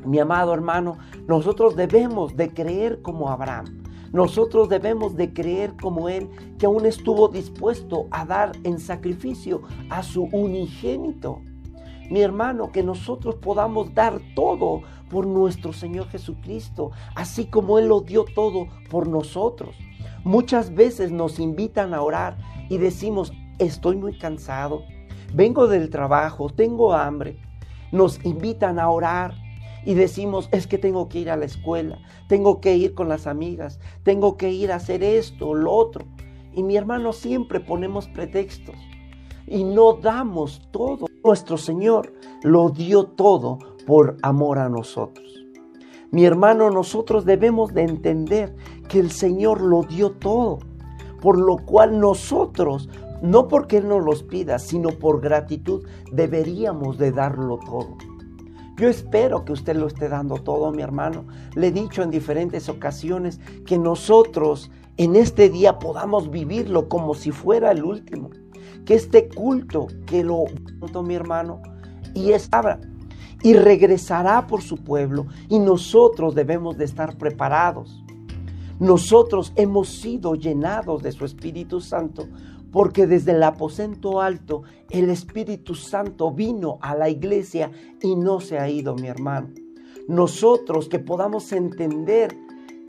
Mi 0.05 0.19
amado 0.19 0.55
hermano, 0.55 0.99
nosotros 1.27 1.77
debemos 1.77 2.37
de 2.37 2.51
creer 2.51 3.03
como 3.03 3.31
Abraham. 3.31 3.83
Nosotros 4.13 4.69
debemos 4.69 5.17
de 5.17 5.33
creer 5.33 5.75
como 5.81 6.09
Él, 6.09 6.31
que 6.59 6.67
aún 6.67 6.87
estuvo 6.87 7.29
dispuesto 7.29 8.07
a 8.13 8.25
dar 8.25 8.53
en 8.63 8.79
sacrificio 8.79 9.63
a 9.91 10.05
su 10.05 10.25
unigénito 10.25 11.43
mi 12.11 12.21
hermano, 12.21 12.71
que 12.71 12.83
nosotros 12.83 13.37
podamos 13.37 13.95
dar 13.95 14.21
todo 14.35 14.83
por 15.09 15.27
nuestro 15.27 15.73
Señor 15.73 16.09
Jesucristo, 16.09 16.91
así 17.15 17.47
como 17.47 17.79
Él 17.79 17.89
lo 17.89 18.01
dio 18.01 18.25
todo 18.25 18.69
por 18.91 19.09
nosotros. 19.09 19.75
Muchas 20.25 20.75
veces 20.75 21.13
nos 21.13 21.39
invitan 21.39 21.95
a 21.95 22.03
orar 22.03 22.37
y 22.69 22.79
decimos, 22.79 23.33
estoy 23.59 23.97
muy 23.97 24.19
cansado, 24.19 24.83
vengo 25.33 25.67
del 25.67 25.91
trabajo, 25.91 26.49
tengo 26.51 26.95
hambre. 26.95 27.39
Nos 27.93 28.25
invitan 28.25 28.79
a 28.79 28.91
orar 28.91 29.35
y 29.85 29.95
decimos, 29.95 30.49
es 30.51 30.67
que 30.67 30.79
tengo 30.79 31.09
que 31.09 31.21
ir 31.21 31.31
a 31.31 31.37
la 31.37 31.45
escuela, 31.45 31.99
tengo 32.29 32.61
que 32.61 32.77
ir 32.77 32.95
con 32.95 33.09
las 33.09 33.27
amigas, 33.27 33.79
tengo 34.03 34.37
que 34.37 34.51
ir 34.51 34.73
a 34.73 34.77
hacer 34.77 35.03
esto, 35.03 35.51
o 35.51 35.55
lo 35.55 35.73
otro. 35.73 36.07
Y 36.55 36.63
mi 36.63 36.77
hermano, 36.77 37.13
siempre 37.13 37.61
ponemos 37.61 38.09
pretextos 38.09 38.77
y 39.47 39.65
no 39.65 39.95
damos 39.95 40.63
todo. 40.71 41.07
Nuestro 41.25 41.57
Señor 41.57 42.13
lo 42.43 42.69
dio 42.69 43.05
todo 43.05 43.59
por 43.87 44.19
amor 44.21 44.59
a 44.59 44.69
nosotros. 44.69 45.47
Mi 46.11 46.27
hermano, 46.27 46.69
nosotros 46.69 47.25
debemos 47.25 47.73
de 47.73 47.81
entender 47.81 48.55
que 48.91 49.01
el 49.01 49.11
Señor 49.11 49.63
lo 49.63 49.85
dio 49.85 50.11
todo, 50.13 50.59
por 51.23 51.39
lo 51.39 51.57
cual 51.57 51.99
nosotros, 51.99 52.91
no 53.23 53.49
porque 53.49 53.79
Él 53.79 53.89
nos 53.89 54.05
los 54.05 54.23
pida, 54.23 54.59
sino 54.59 54.91
por 54.91 55.23
gratitud, 55.23 55.87
deberíamos 56.13 56.99
de 56.99 57.11
darlo 57.11 57.59
todo. 57.59 57.97
Yo 58.77 58.91
espero 58.91 59.47
que 59.47 59.53
usted 59.53 59.77
lo 59.77 59.87
esté 59.87 60.11
dando 60.11 60.37
todo, 60.37 60.73
mi 60.73 60.83
hermano. 60.83 61.25
Le 61.55 61.69
he 61.69 61.73
dicho 61.73 62.03
en 62.03 62.11
diferentes 62.11 62.69
ocasiones 62.69 63.41
que 63.65 63.79
nosotros 63.79 64.71
en 64.99 65.17
este 65.17 65.49
día 65.49 65.79
podamos 65.79 66.31
vivirlo 66.31 66.91
como 66.91 67.15
si 67.15 67.31
fuera 67.31 67.71
el 67.71 67.83
último 67.83 68.29
que 68.85 68.95
este 68.95 69.29
culto 69.29 69.87
que 70.07 70.25
lo 70.25 70.45
mi 71.03 71.15
hermano 71.15 71.63
y 72.15 72.33
es 72.33 72.49
y 73.43 73.55
regresará 73.55 74.47
por 74.47 74.63
su 74.63 74.77
pueblo 74.77 75.27
y 75.49 75.59
nosotros 75.59 76.35
debemos 76.35 76.79
de 76.79 76.85
estar 76.85 77.17
preparados. 77.17 78.03
Nosotros 78.79 79.53
hemos 79.57 79.89
sido 79.89 80.35
llenados 80.35 81.03
de 81.03 81.13
su 81.13 81.25
Espíritu 81.25 81.81
Santo 81.81 82.29
porque 82.73 83.07
desde 83.07 83.33
el 83.33 83.43
aposento 83.43 84.21
alto 84.21 84.63
el 84.91 85.11
Espíritu 85.11 85.75
Santo 85.75 86.33
vino 86.33 86.79
a 86.81 86.97
la 86.97 87.09
iglesia 87.09 87.71
y 88.03 88.17
no 88.17 88.41
se 88.41 88.59
ha 88.59 88.69
ido, 88.69 88.95
mi 88.97 89.07
hermano. 89.07 89.49
Nosotros 90.09 90.89
que 90.89 90.99
podamos 90.99 91.53
entender 91.53 92.37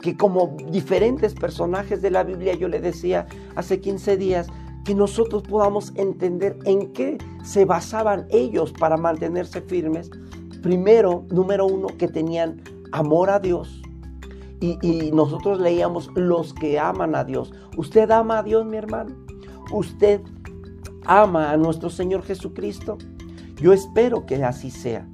que 0.00 0.16
como 0.16 0.56
diferentes 0.70 1.34
personajes 1.34 2.02
de 2.02 2.10
la 2.10 2.24
Biblia, 2.24 2.54
yo 2.54 2.68
le 2.68 2.80
decía 2.80 3.26
hace 3.54 3.80
15 3.80 4.16
días, 4.16 4.48
que 4.86 4.94
nosotros 4.94 5.42
podamos 5.42 5.92
entender 5.96 6.56
en 6.64 6.92
qué 6.92 7.18
se 7.42 7.64
basaban 7.64 8.26
ellos 8.30 8.72
para 8.72 8.96
mantenerse 8.96 9.60
firmes. 9.60 10.10
Primero, 10.62 11.24
número 11.28 11.66
uno, 11.66 11.88
que 11.98 12.06
tenían 12.06 12.62
amor 12.92 13.28
a 13.28 13.40
Dios. 13.40 13.82
Y, 14.60 15.10
nosotros 15.12 15.60
leíamos 15.60 16.08
los 16.14 16.54
que 16.54 16.78
aman 16.78 17.14
a 17.16 17.24
Dios. 17.24 17.52
¿Usted 17.76 18.10
ama 18.10 18.38
a 18.38 18.42
Dios, 18.44 18.64
mi 18.64 18.76
hermano? 18.76 19.14
¿Usted 19.72 20.22
ama 21.04 21.50
a 21.50 21.56
nuestro 21.56 21.90
Señor 21.90 22.22
Jesucristo? 22.22 22.96
Yo 23.56 23.72
espero 23.72 24.24
que 24.24 24.42
así 24.44 24.70
sea. 24.70 25.06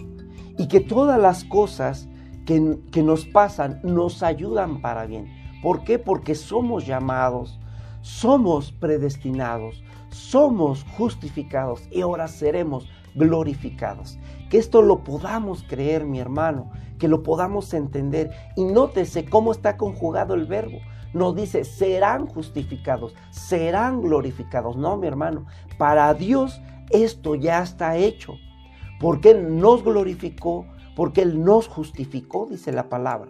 Y 0.58 0.68
que 0.68 0.80
todas 0.80 1.18
las 1.18 1.44
cosas 1.44 2.08
que, 2.44 2.78
que 2.92 3.02
nos 3.02 3.24
pasan 3.24 3.80
nos 3.82 4.22
ayudan 4.22 4.82
para 4.82 5.06
bien. 5.06 5.28
¿Por 5.62 5.82
qué? 5.82 5.98
Porque 5.98 6.34
somos 6.34 6.86
llamados 6.86 7.58
somos 8.02 8.72
predestinados, 8.72 9.82
somos 10.10 10.84
justificados 10.96 11.88
y 11.90 12.02
ahora 12.02 12.28
seremos 12.28 12.88
glorificados. 13.14 14.18
Que 14.50 14.58
esto 14.58 14.82
lo 14.82 15.02
podamos 15.02 15.62
creer, 15.62 16.04
mi 16.04 16.18
hermano, 16.18 16.70
que 16.98 17.08
lo 17.08 17.22
podamos 17.22 17.72
entender. 17.72 18.30
Y 18.56 18.64
nótese 18.64 19.24
cómo 19.24 19.52
está 19.52 19.76
conjugado 19.76 20.34
el 20.34 20.46
verbo. 20.46 20.78
No 21.14 21.32
dice 21.32 21.64
serán 21.64 22.26
justificados, 22.26 23.14
serán 23.30 24.02
glorificados. 24.02 24.76
No, 24.76 24.96
mi 24.96 25.06
hermano, 25.06 25.46
para 25.78 26.12
Dios 26.14 26.60
esto 26.90 27.34
ya 27.34 27.62
está 27.62 27.96
hecho. 27.96 28.34
Porque 29.00 29.30
Él 29.30 29.58
nos 29.58 29.82
glorificó, 29.82 30.66
porque 30.94 31.22
Él 31.22 31.42
nos 31.42 31.68
justificó, 31.68 32.46
dice 32.50 32.72
la 32.72 32.88
palabra. 32.88 33.28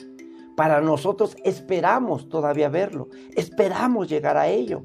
Para 0.57 0.81
nosotros 0.81 1.37
esperamos 1.45 2.29
todavía 2.29 2.69
verlo, 2.69 3.09
esperamos 3.35 4.09
llegar 4.09 4.37
a 4.37 4.49
ello. 4.49 4.83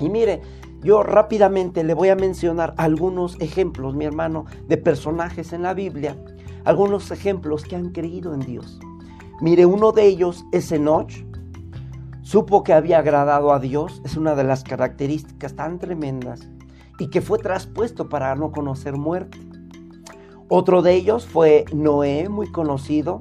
Y 0.00 0.08
mire, 0.08 0.40
yo 0.82 1.02
rápidamente 1.02 1.84
le 1.84 1.94
voy 1.94 2.08
a 2.08 2.16
mencionar 2.16 2.74
algunos 2.76 3.40
ejemplos, 3.40 3.94
mi 3.94 4.04
hermano, 4.04 4.46
de 4.66 4.78
personajes 4.78 5.52
en 5.52 5.62
la 5.62 5.74
Biblia, 5.74 6.16
algunos 6.64 7.10
ejemplos 7.10 7.64
que 7.64 7.76
han 7.76 7.90
creído 7.90 8.34
en 8.34 8.40
Dios. 8.40 8.80
Mire, 9.40 9.66
uno 9.66 9.92
de 9.92 10.06
ellos 10.06 10.44
es 10.52 10.72
Enoch. 10.72 11.12
Supo 12.22 12.62
que 12.62 12.72
había 12.72 12.98
agradado 12.98 13.52
a 13.52 13.58
Dios, 13.58 14.00
es 14.04 14.16
una 14.16 14.34
de 14.34 14.44
las 14.44 14.64
características 14.64 15.54
tan 15.54 15.78
tremendas, 15.78 16.48
y 16.98 17.10
que 17.10 17.20
fue 17.20 17.38
traspuesto 17.38 18.08
para 18.08 18.34
no 18.34 18.52
conocer 18.52 18.96
muerte. 18.96 19.38
Otro 20.48 20.82
de 20.82 20.94
ellos 20.94 21.26
fue 21.26 21.64
Noé, 21.74 22.28
muy 22.28 22.50
conocido, 22.50 23.20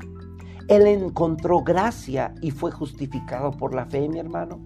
él 0.75 0.88
encontró 0.88 1.62
gracia 1.63 2.34
y 2.41 2.51
fue 2.51 2.71
justificado 2.71 3.51
por 3.51 3.75
la 3.75 3.86
fe, 3.86 4.07
mi 4.07 4.19
hermano. 4.19 4.60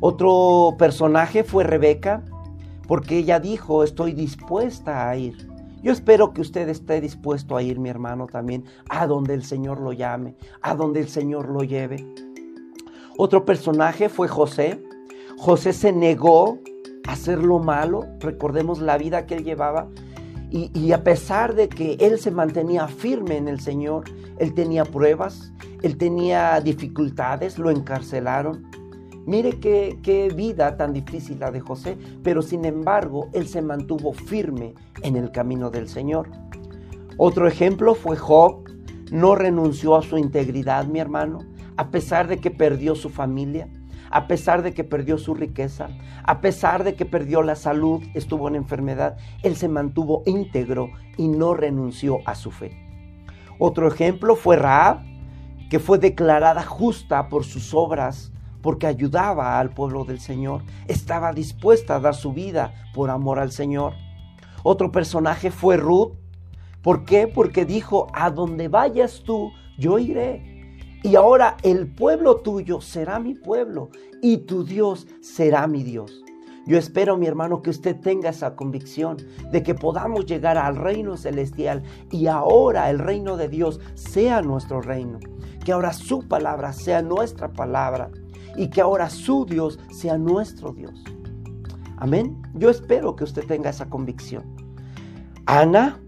Otro 0.00 0.74
personaje 0.76 1.44
fue 1.44 1.62
Rebeca, 1.62 2.24
porque 2.88 3.18
ella 3.18 3.38
dijo, 3.38 3.84
estoy 3.84 4.12
dispuesta 4.12 5.08
a 5.08 5.16
ir. 5.16 5.48
Yo 5.82 5.92
espero 5.92 6.32
que 6.32 6.40
usted 6.40 6.68
esté 6.68 7.00
dispuesto 7.00 7.56
a 7.56 7.62
ir, 7.62 7.78
mi 7.78 7.90
hermano, 7.90 8.26
también 8.26 8.64
a 8.88 9.06
donde 9.06 9.34
el 9.34 9.44
Señor 9.44 9.80
lo 9.80 9.92
llame, 9.92 10.34
a 10.62 10.74
donde 10.74 11.00
el 11.00 11.08
Señor 11.08 11.48
lo 11.48 11.62
lleve. 11.62 12.04
Otro 13.16 13.44
personaje 13.44 14.08
fue 14.08 14.26
José. 14.26 14.82
José 15.38 15.72
se 15.72 15.92
negó 15.92 16.58
a 17.06 17.12
hacer 17.12 17.38
lo 17.38 17.60
malo. 17.60 18.04
Recordemos 18.18 18.80
la 18.80 18.98
vida 18.98 19.26
que 19.26 19.36
él 19.36 19.44
llevaba. 19.44 19.88
Y, 20.56 20.92
a 20.92 21.02
pesar 21.02 21.56
de 21.56 21.68
que 21.68 21.96
él 21.98 22.16
se 22.20 22.30
mantenía 22.30 22.86
firme 22.86 23.36
en 23.36 23.48
el 23.48 23.58
Señor, 23.58 24.04
él 24.38 24.54
tenía 24.54 24.84
pruebas, 24.84 25.52
él 25.82 25.96
tenía 25.96 26.60
dificultades, 26.60 27.58
lo 27.58 27.70
encarcelaron. 27.70 28.64
Mire 29.26 29.58
qué, 29.58 29.98
qué 30.04 30.28
vida 30.28 30.76
tan 30.76 30.92
difícil 30.92 31.40
la 31.40 31.50
de 31.50 31.58
José, 31.58 31.98
pero 32.22 32.40
sin 32.40 32.64
embargo 32.64 33.30
él 33.32 33.48
se 33.48 33.62
mantuvo 33.62 34.12
firme 34.12 34.74
en 35.02 35.16
el 35.16 35.32
camino 35.32 35.70
del 35.70 35.88
Señor. 35.88 36.30
Otro 37.16 37.48
ejemplo 37.48 37.96
fue 37.96 38.16
Job, 38.16 38.62
no 39.10 39.34
renunció 39.34 39.96
a 39.96 40.02
su 40.02 40.18
integridad, 40.18 40.86
mi 40.86 41.00
hermano, 41.00 41.40
a 41.76 41.90
pesar 41.90 42.28
de 42.28 42.38
que 42.38 42.52
perdió 42.52 42.94
su 42.94 43.10
familia, 43.10 43.68
a 44.14 44.28
pesar 44.28 44.62
de 44.62 44.72
que 44.72 44.84
perdió 44.84 45.18
su 45.18 45.34
riqueza, 45.34 45.88
a 46.22 46.40
pesar 46.40 46.84
de 46.84 46.94
que 46.94 47.04
perdió 47.04 47.42
la 47.42 47.56
salud, 47.56 48.00
estuvo 48.14 48.46
en 48.46 48.54
enfermedad, 48.54 49.16
él 49.42 49.56
se 49.56 49.66
mantuvo 49.66 50.22
íntegro 50.24 50.90
y 51.16 51.26
no 51.26 51.52
renunció 51.52 52.20
a 52.24 52.36
su 52.36 52.52
fe. 52.52 52.78
Otro 53.58 53.88
ejemplo 53.88 54.36
fue 54.36 54.54
Raab, 54.54 55.00
que 55.68 55.80
fue 55.80 55.98
declarada 55.98 56.62
justa 56.62 57.28
por 57.28 57.44
sus 57.44 57.74
obras, 57.74 58.30
porque 58.62 58.86
ayudaba 58.86 59.58
al 59.58 59.70
pueblo 59.70 60.04
del 60.04 60.20
Señor, 60.20 60.62
estaba 60.86 61.32
dispuesta 61.32 61.96
a 61.96 62.00
dar 62.00 62.14
su 62.14 62.32
vida 62.32 62.72
por 62.94 63.10
amor 63.10 63.40
al 63.40 63.50
Señor. 63.50 63.94
Otro 64.62 64.92
personaje 64.92 65.50
fue 65.50 65.76
Ruth. 65.76 66.12
¿Por 66.82 67.04
qué? 67.04 67.26
Porque 67.26 67.64
dijo, 67.64 68.06
a 68.12 68.30
donde 68.30 68.68
vayas 68.68 69.24
tú, 69.24 69.50
yo 69.76 69.98
iré. 69.98 70.53
Y 71.04 71.16
ahora 71.16 71.58
el 71.62 71.86
pueblo 71.86 72.36
tuyo 72.36 72.80
será 72.80 73.18
mi 73.18 73.34
pueblo 73.34 73.90
y 74.22 74.38
tu 74.38 74.64
Dios 74.64 75.06
será 75.20 75.66
mi 75.66 75.82
Dios. 75.82 76.24
Yo 76.66 76.78
espero, 76.78 77.18
mi 77.18 77.26
hermano, 77.26 77.60
que 77.60 77.68
usted 77.68 78.00
tenga 78.00 78.30
esa 78.30 78.56
convicción 78.56 79.18
de 79.52 79.62
que 79.62 79.74
podamos 79.74 80.24
llegar 80.24 80.56
al 80.56 80.76
reino 80.76 81.18
celestial 81.18 81.82
y 82.10 82.26
ahora 82.26 82.88
el 82.88 82.98
reino 82.98 83.36
de 83.36 83.50
Dios 83.50 83.80
sea 83.92 84.40
nuestro 84.40 84.80
reino. 84.80 85.18
Que 85.62 85.72
ahora 85.72 85.92
su 85.92 86.26
palabra 86.26 86.72
sea 86.72 87.02
nuestra 87.02 87.52
palabra 87.52 88.10
y 88.56 88.70
que 88.70 88.80
ahora 88.80 89.10
su 89.10 89.44
Dios 89.44 89.78
sea 89.90 90.16
nuestro 90.16 90.72
Dios. 90.72 91.04
Amén. 91.98 92.40
Yo 92.54 92.70
espero 92.70 93.14
que 93.14 93.24
usted 93.24 93.44
tenga 93.46 93.68
esa 93.68 93.90
convicción. 93.90 94.44
Ana, 95.44 96.00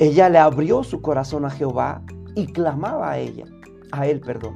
ella 0.00 0.28
le 0.28 0.38
abrió 0.38 0.82
su 0.82 1.00
corazón 1.00 1.44
a 1.44 1.50
Jehová 1.50 2.02
y 2.34 2.48
clamaba 2.48 3.12
a 3.12 3.18
ella, 3.18 3.44
a 3.92 4.06
él, 4.06 4.20
perdón, 4.20 4.54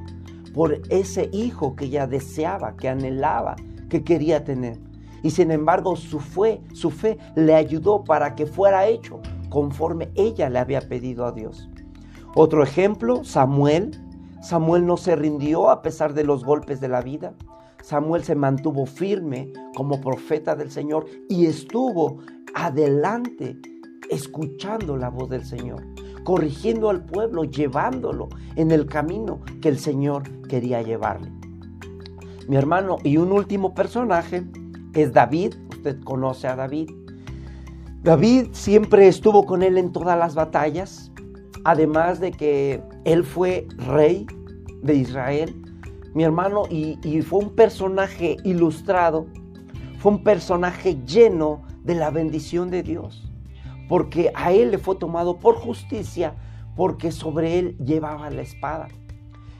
por 0.53 0.81
ese 0.89 1.29
hijo 1.31 1.75
que 1.75 1.85
ella 1.85 2.07
deseaba, 2.07 2.75
que 2.75 2.89
anhelaba, 2.89 3.55
que 3.89 4.03
quería 4.03 4.43
tener. 4.43 4.79
Y 5.23 5.31
sin 5.31 5.51
embargo, 5.51 5.95
su 5.95 6.19
fe, 6.19 6.61
su 6.73 6.89
fe 6.89 7.17
le 7.35 7.55
ayudó 7.55 8.03
para 8.03 8.35
que 8.35 8.45
fuera 8.45 8.87
hecho 8.87 9.21
conforme 9.49 10.09
ella 10.15 10.49
le 10.49 10.59
había 10.59 10.81
pedido 10.81 11.25
a 11.25 11.31
Dios. 11.31 11.69
Otro 12.35 12.63
ejemplo, 12.63 13.23
Samuel. 13.23 13.91
Samuel 14.41 14.87
no 14.87 14.97
se 14.97 15.15
rindió 15.15 15.69
a 15.69 15.83
pesar 15.83 16.13
de 16.13 16.23
los 16.23 16.43
golpes 16.43 16.81
de 16.81 16.87
la 16.87 17.01
vida. 17.01 17.33
Samuel 17.83 18.23
se 18.23 18.35
mantuvo 18.35 18.85
firme 18.85 19.51
como 19.75 20.01
profeta 20.01 20.55
del 20.55 20.71
Señor 20.71 21.05
y 21.29 21.45
estuvo 21.45 22.19
adelante 22.55 23.57
escuchando 24.09 24.97
la 24.97 25.09
voz 25.09 25.29
del 25.29 25.45
Señor, 25.45 25.83
corrigiendo 26.23 26.89
al 26.89 27.05
pueblo, 27.05 27.43
llevándolo 27.43 28.29
en 28.55 28.71
el 28.71 28.85
camino 28.85 29.41
que 29.61 29.69
el 29.69 29.79
Señor 29.79 30.23
quería 30.47 30.81
llevarle. 30.81 31.31
Mi 32.47 32.57
hermano, 32.57 32.97
y 33.03 33.17
un 33.17 33.31
último 33.31 33.73
personaje 33.73 34.43
es 34.93 35.13
David. 35.13 35.53
Usted 35.69 36.01
conoce 36.03 36.47
a 36.47 36.55
David. 36.55 36.89
David 38.03 38.47
siempre 38.51 39.07
estuvo 39.07 39.45
con 39.45 39.63
él 39.63 39.77
en 39.77 39.91
todas 39.91 40.17
las 40.17 40.33
batallas, 40.33 41.11
además 41.63 42.19
de 42.19 42.31
que 42.31 42.81
él 43.05 43.23
fue 43.23 43.67
rey 43.77 44.25
de 44.81 44.95
Israel, 44.95 45.55
mi 46.13 46.23
hermano, 46.23 46.63
y, 46.69 47.21
fue 47.21 47.39
un 47.39 47.55
personaje 47.55 48.37
ilustrado, 48.43 49.27
fue 49.99 50.13
un 50.13 50.23
personaje 50.23 50.99
lleno 51.05 51.61
de 51.83 51.95
la 51.95 52.09
bendición 52.09 52.69
de 52.69 52.83
Dios, 52.83 53.30
porque 53.91 54.31
a 54.35 54.53
él 54.53 54.71
le 54.71 54.77
fue 54.77 54.95
tomado 54.95 55.37
por 55.37 55.55
justicia, 55.55 56.35
porque 56.77 57.11
sobre 57.11 57.59
él 57.59 57.77
llevaba 57.77 58.29
la 58.29 58.41
espada. 58.41 58.87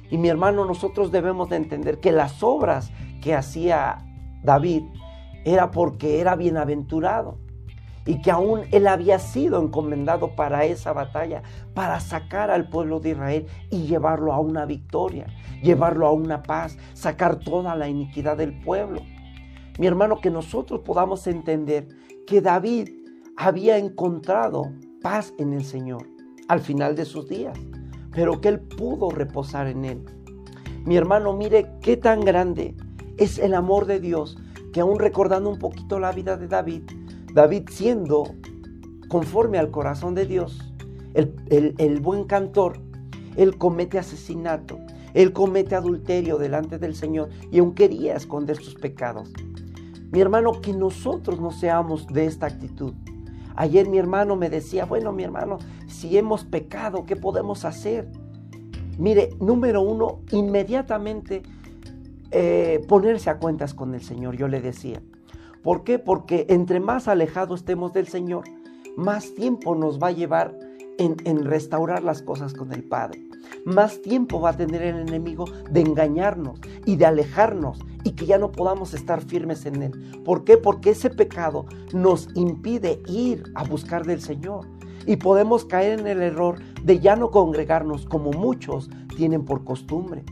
Y 0.09 0.17
mi 0.17 0.29
hermano, 0.29 0.63
nosotros 0.63 1.11
debemos 1.11 1.49
de 1.49 1.57
entender 1.57 1.99
que 1.99 2.13
las 2.13 2.41
obras 2.41 2.93
que 3.21 3.35
hacía 3.35 3.97
David 4.41 4.83
era 5.43 5.71
porque 5.71 6.21
era 6.21 6.37
bienaventurado 6.37 7.39
y 8.05 8.21
que 8.21 8.31
aún 8.31 8.61
él 8.71 8.87
había 8.87 9.19
sido 9.19 9.61
encomendado 9.61 10.33
para 10.33 10.63
esa 10.63 10.93
batalla, 10.93 11.43
para 11.73 11.99
sacar 11.99 12.51
al 12.51 12.69
pueblo 12.69 13.01
de 13.01 13.09
Israel 13.09 13.47
y 13.69 13.81
llevarlo 13.81 14.31
a 14.31 14.39
una 14.39 14.65
victoria, 14.65 15.27
llevarlo 15.61 16.07
a 16.07 16.13
una 16.13 16.41
paz, 16.41 16.77
sacar 16.93 17.35
toda 17.35 17.75
la 17.75 17.89
iniquidad 17.89 18.37
del 18.37 18.57
pueblo. 18.61 19.01
Mi 19.77 19.87
hermano, 19.87 20.21
que 20.21 20.29
nosotros 20.29 20.79
podamos 20.85 21.27
entender 21.27 21.89
que 22.25 22.39
David 22.39 23.00
había 23.43 23.77
encontrado 23.77 24.71
paz 25.01 25.33
en 25.39 25.53
el 25.53 25.65
Señor 25.65 26.07
al 26.47 26.59
final 26.59 26.95
de 26.95 27.05
sus 27.05 27.27
días, 27.27 27.57
pero 28.11 28.39
que 28.39 28.49
él 28.49 28.59
pudo 28.59 29.09
reposar 29.09 29.67
en 29.67 29.83
él. 29.83 30.05
Mi 30.85 30.95
hermano, 30.95 31.33
mire 31.33 31.71
qué 31.81 31.97
tan 31.97 32.21
grande 32.21 32.75
es 33.17 33.39
el 33.39 33.55
amor 33.55 33.87
de 33.87 33.99
Dios 33.99 34.37
que 34.71 34.81
aún 34.81 34.99
recordando 34.99 35.49
un 35.49 35.57
poquito 35.57 35.99
la 35.99 36.11
vida 36.11 36.37
de 36.37 36.47
David, 36.47 36.83
David 37.33 37.63
siendo 37.71 38.35
conforme 39.07 39.57
al 39.57 39.71
corazón 39.71 40.13
de 40.13 40.25
Dios, 40.25 40.59
el, 41.15 41.99
buen 41.99 42.25
cantor, 42.25 42.77
él 43.37 43.57
comete 43.57 43.97
asesinato, 43.97 44.77
él 45.13 45.33
comete 45.33 45.75
adulterio 45.75 46.37
delante 46.37 46.77
del 46.77 46.95
Señor 46.95 47.29
y 47.51 47.57
aún 47.57 47.73
quería 47.73 48.15
esconder 48.15 48.57
sus 48.57 48.75
pecados. 48.75 49.33
Mi 50.11 50.21
hermano, 50.21 50.61
que 50.61 50.73
nosotros 50.73 51.39
no 51.41 51.51
seamos 51.51 52.05
de 52.07 52.25
esta 52.25 52.45
actitud. 52.45 52.93
Ayer 53.55 53.87
mi 53.87 53.97
hermano 53.97 54.35
me 54.35 54.49
decía, 54.49 54.85
bueno, 54.85 55.11
mi 55.11 55.23
hermano, 55.23 55.59
si 55.87 56.17
hemos 56.17 56.45
pecado, 56.45 57.05
¿qué 57.05 57.15
podemos 57.15 57.65
hacer? 57.65 58.07
Mire, 58.97 59.29
número 59.39 59.81
uno, 59.81 60.21
inmediatamente 60.31 61.43
eh, 62.31 62.83
ponerse 62.87 63.29
a 63.29 63.37
cuentas 63.37 63.73
con 63.73 63.93
el 63.93 64.01
Señor, 64.01 64.37
yo 64.37 64.47
le 64.47 64.61
decía. 64.61 65.01
¿Por 65.63 65.83
qué? 65.83 65.99
Porque 65.99 66.45
entre 66.49 66.79
más 66.79 67.07
alejados 67.07 67.61
estemos 67.61 67.93
del 67.93 68.07
Señor, 68.07 68.45
más 68.95 69.35
tiempo 69.35 69.75
nos 69.75 69.99
va 69.99 70.07
a 70.07 70.11
llevar 70.11 70.57
en, 70.97 71.17
en, 71.25 71.45
restaurar 71.45 72.03
las 72.03 72.21
cosas 72.21 72.53
con 72.53 72.73
el 72.73 72.83
Padre. 72.83 73.21
Más 73.65 74.01
tiempo 74.01 74.41
va 74.41 74.51
a 74.51 74.57
tener 74.57 74.81
el 74.81 74.99
enemigo 74.99 75.45
de 75.69 75.81
engañarnos 75.81 76.59
y 76.85 76.95
de 76.95 77.05
alejarnos 77.05 77.79
y 78.03 78.11
que 78.11 78.25
ya 78.25 78.37
no 78.37 78.51
podamos 78.51 78.93
estar 78.93 79.21
firmes 79.21 79.65
en 79.65 79.83
él. 79.83 80.21
¿Por 80.25 80.43
qué? 80.43 80.57
Porque 80.57 80.91
ese 80.91 81.09
pecado 81.09 81.65
nos 81.93 82.27
impide 82.35 83.01
ir 83.07 83.43
a 83.55 83.63
buscar 83.63 84.05
del 84.05 84.21
Señor. 84.21 84.67
Y 85.05 85.15
podemos 85.15 85.65
caer 85.65 85.99
en 85.99 86.07
el 86.07 86.21
error 86.21 86.59
de 86.83 86.99
ya 86.99 87.15
no 87.15 87.31
congregarnos 87.31 88.05
como 88.05 88.31
muchos 88.31 88.89
tienen 89.15 89.45
por 89.45 89.63
costumbre. 89.63 90.23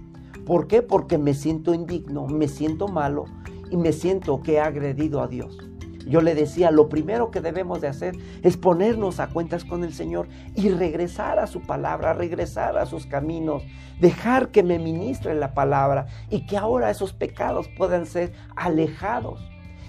¿Por 0.46 0.68
qué? 0.68 0.82
Porque 0.82 1.18
me 1.18 1.34
siento 1.34 1.74
indigno, 1.74 2.28
me 2.28 2.48
siento 2.48 2.88
malo 2.88 3.26
y 3.70 3.78
me 3.78 3.94
siento 3.94 4.42
que 4.42 4.54
he 4.54 4.60
agredido 4.60 5.22
a 5.22 5.28
Dios. 5.28 5.69
Yo 6.08 6.22
le 6.22 6.36
decía, 6.36 6.72
lo 6.72 6.90
primero 6.90 7.32
que 7.32 7.42
debemos 7.42 7.82
de 7.82 7.88
hacer 7.88 8.16
es 8.42 8.58
ponernos 8.58 9.20
a 9.20 9.28
cuentas 9.28 9.64
con 9.64 9.84
el 9.84 9.94
Señor 9.94 10.28
y 10.56 10.70
regresar 10.70 11.40
a 11.40 11.48
su 11.48 11.62
palabra, 11.62 12.14
regresar 12.14 12.78
a 12.78 12.86
sus 12.86 13.06
caminos, 13.06 13.64
dejar 14.00 14.50
que 14.50 14.64
me 14.64 14.80
ministre 14.80 15.34
la 15.36 15.54
palabra 15.54 16.08
y 16.30 16.46
que 16.46 16.58
ahora 16.58 16.90
esos 16.90 17.14
pecados 17.14 17.70
puedan 17.78 18.06
ser 18.06 18.34
alejados. 18.56 19.40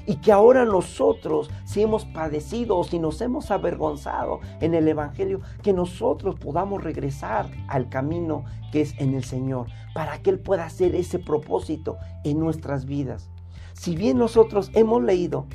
Y 0.06 0.16
que 0.16 0.32
ahora 0.32 0.64
nosotros, 0.64 1.50
si 1.64 1.82
hemos 1.82 2.04
padecido 2.06 2.76
o 2.78 2.84
si 2.84 2.98
nos 2.98 3.20
hemos 3.20 3.50
avergonzado 3.50 4.40
en 4.60 4.74
el 4.74 4.88
Evangelio, 4.88 5.40
que 5.62 5.72
nosotros 5.72 6.36
podamos 6.36 6.82
regresar 6.82 7.48
al 7.68 7.88
camino 7.90 8.44
que 8.72 8.80
es 8.80 8.94
en 8.98 9.14
el 9.14 9.24
Señor, 9.24 9.68
para 9.94 10.18
que 10.18 10.30
Él 10.30 10.40
pueda 10.40 10.64
hacer 10.64 10.94
ese 10.94 11.18
propósito 11.18 11.96
en 12.24 12.40
nuestras 12.40 12.86
vidas. 12.86 13.30
Si 13.74 13.94
bien 13.94 14.18
nosotros 14.18 14.70
hemos 14.74 15.02
leído 15.02 15.46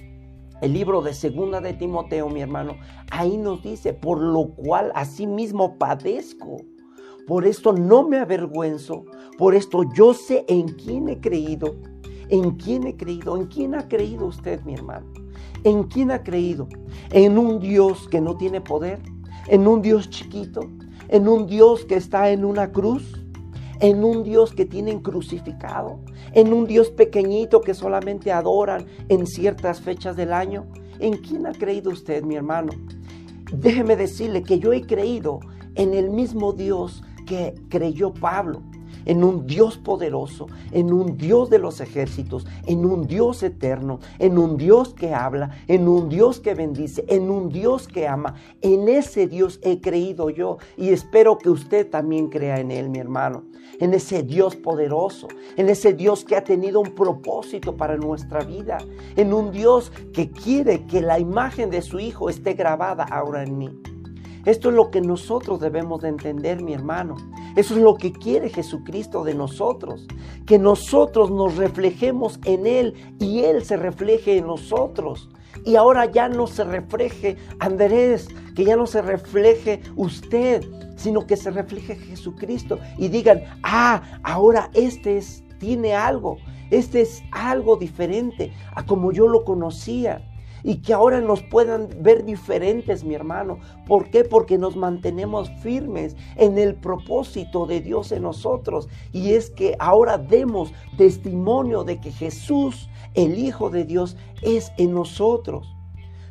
el 0.65 0.73
libro 0.73 1.01
de 1.01 1.13
Segunda 1.13 1.62
de 1.62 1.73
Timoteo, 1.73 2.30
mi 2.30 2.41
hermano, 2.41 2.75
ahí 3.12 3.38
nos 3.38 3.63
dice, 3.63 3.93
por 3.93 4.19
lo 4.19 4.49
cual 4.56 4.91
asimismo 4.95 5.78
padezco. 5.78 6.58
Por 7.28 7.45
esto 7.45 7.73
no 7.73 8.08
me 8.08 8.17
avergüenzo, 8.17 9.06
por 9.38 9.56
esto 9.56 9.84
yo 9.95 10.13
sé 10.13 10.45
en 10.47 10.67
quién 10.69 11.10
he 11.10 11.19
creído 11.19 11.75
¿En 12.30 12.51
quién 12.51 12.88
he 12.88 12.95
creído? 12.95 13.38
¿En 13.38 13.45
quién 13.45 13.75
ha 13.75 13.88
creído 13.88 14.25
usted, 14.25 14.62
mi 14.63 14.73
hermano? 14.73 15.06
¿En 15.63 15.84
quién 15.84 16.12
ha 16.12 16.23
creído? 16.23 16.67
¿En 17.12 17.38
un 17.38 17.60
Dios 17.60 18.08
que 18.10 18.19
no 18.19 18.36
tiene 18.36 18.62
poder? 18.62 18.99
¿En 19.47 19.67
un 19.67 19.82
Dios 19.82 20.10
chiquito? 20.10 20.62
¿En 21.10 21.28
un 21.28 21.45
Dios 21.45 21.86
que 21.86 21.95
está 21.95 22.30
en 22.32 22.43
una 22.43 22.71
cruz? 22.71 23.23
¿En 23.80 24.04
un 24.04 24.23
Dios 24.23 24.54
que 24.54 24.65
tienen 24.65 25.01
crucificado? 25.01 25.99
¿En 26.36 26.52
un 26.52 26.67
Dios 26.67 26.91
pequeñito 26.91 27.62
que 27.62 27.74
solamente 27.74 28.34
adoran 28.34 28.86
en 29.08 29.26
ciertas 29.26 29.80
fechas 29.80 30.17
del 30.17 30.34
año? 30.34 30.67
¿En 31.00 31.13
quién 31.13 31.48
ha 31.48 31.54
creído 31.54 31.91
usted, 31.91 32.24
mi 32.24 32.36
hermano? 32.36 32.74
Déjeme 33.54 33.95
decirle 33.95 34.43
que 34.43 34.60
yo 34.60 34.74
he 34.74 34.82
creído 34.82 35.39
en 35.76 35.93
el 35.93 36.10
mismo 36.10 36.52
Dios 36.52 37.04
que 37.26 37.56
creyó 37.69 38.13
Pablo 38.13 38.62
en 39.05 39.23
un 39.23 39.47
Dios 39.47 39.77
poderoso, 39.77 40.47
en 40.71 40.91
un 40.91 41.17
Dios 41.17 41.49
de 41.49 41.59
los 41.59 41.81
ejércitos, 41.81 42.45
en 42.65 42.85
un 42.85 43.07
Dios 43.07 43.43
eterno, 43.43 43.99
en 44.19 44.37
un 44.37 44.57
Dios 44.57 44.93
que 44.93 45.13
habla, 45.13 45.51
en 45.67 45.87
un 45.87 46.09
Dios 46.09 46.39
que 46.39 46.53
bendice, 46.53 47.05
en 47.07 47.29
un 47.29 47.49
Dios 47.49 47.87
que 47.87 48.07
ama. 48.07 48.35
En 48.61 48.89
ese 48.89 49.27
Dios 49.27 49.59
he 49.63 49.81
creído 49.81 50.29
yo 50.29 50.57
y 50.77 50.89
espero 50.89 51.37
que 51.37 51.49
usted 51.49 51.89
también 51.89 52.29
crea 52.29 52.59
en 52.59 52.71
él, 52.71 52.89
mi 52.89 52.99
hermano. 52.99 53.43
En 53.79 53.93
ese 53.93 54.23
Dios 54.23 54.55
poderoso, 54.55 55.27
en 55.57 55.69
ese 55.69 55.93
Dios 55.93 56.23
que 56.23 56.35
ha 56.35 56.43
tenido 56.43 56.79
un 56.79 56.95
propósito 56.95 57.75
para 57.75 57.97
nuestra 57.97 58.39
vida, 58.41 58.77
en 59.15 59.33
un 59.33 59.51
Dios 59.51 59.91
que 60.13 60.29
quiere 60.31 60.85
que 60.85 61.01
la 61.01 61.19
imagen 61.19 61.69
de 61.69 61.81
su 61.81 61.99
Hijo 61.99 62.29
esté 62.29 62.53
grabada 62.53 63.03
ahora 63.03 63.43
en 63.43 63.57
mí. 63.57 63.69
Esto 64.45 64.69
es 64.69 64.75
lo 64.75 64.91
que 64.91 65.01
nosotros 65.01 65.60
debemos 65.60 66.01
de 66.01 66.10
entender, 66.10 66.62
mi 66.62 66.73
hermano. 66.73 67.15
Eso 67.55 67.75
es 67.75 67.81
lo 67.81 67.95
que 67.95 68.12
quiere 68.12 68.49
Jesucristo 68.49 69.23
de 69.23 69.34
nosotros, 69.34 70.05
que 70.45 70.60
nosotros 70.60 71.31
nos 71.31 71.55
reflejemos 71.58 72.39
en 72.45 72.67
Él 72.67 72.93
y 73.19 73.39
Él 73.39 73.65
se 73.65 73.75
refleje 73.75 74.38
en 74.38 74.45
nosotros. 74.45 75.29
Y 75.65 75.77
ahora 75.77 76.05
ya 76.12 76.29
no 76.29 76.45
se 76.45 76.63
refleje 76.63 77.38
Andrés, 77.60 78.27
que 78.55 78.65
ya 78.65 78.75
no 78.75 78.86
se 78.86 79.01
refleje 79.01 79.81
usted, 79.95 80.63
sino 80.95 81.25
que 81.25 81.38
se 81.38 81.49
refleje 81.49 81.95
Jesucristo 81.95 82.77
y 82.97 83.08
digan, 83.08 83.41
ah, 83.63 84.19
ahora 84.21 84.69
este 84.73 85.17
es, 85.17 85.43
tiene 85.60 85.95
algo, 85.95 86.38
Este 86.69 87.01
es 87.01 87.23
algo 87.31 87.77
diferente 87.77 88.51
a 88.75 88.86
como 88.86 89.12
yo 89.12 89.27
lo 89.27 89.43
conocía 89.43 90.21
y 90.65 90.82
que 90.82 90.93
ahora 90.93 91.21
nos 91.21 91.43
puedan 91.43 91.89
ver 92.01 92.25
diferentes, 92.25 93.04
mi 93.04 93.13
hermano. 93.13 93.60
¿Por 93.86 94.10
qué? 94.10 94.23
Porque 94.23 94.58
nos 94.58 94.75
mantenemos 94.75 95.51
firmes 95.62 96.15
en 96.38 96.58
el 96.58 96.73
propósito 96.73 97.67
de 97.67 97.82
Dios 97.82 98.12
en 98.12 98.23
nosotros. 98.23 98.89
Y 99.12 99.34
es 99.34 99.51
que 99.51 99.75
ahora 99.78 100.17
demos 100.17 100.73
testimonio 100.97 101.84
de 101.84 102.01
que 102.01 102.12
Jesús, 102.12 102.89
el 103.13 103.38
Hijo 103.38 103.69
de 103.69 103.86
Dios, 103.86 104.17
es 104.41 104.71
en 104.78 104.95
nosotros. 104.95 105.71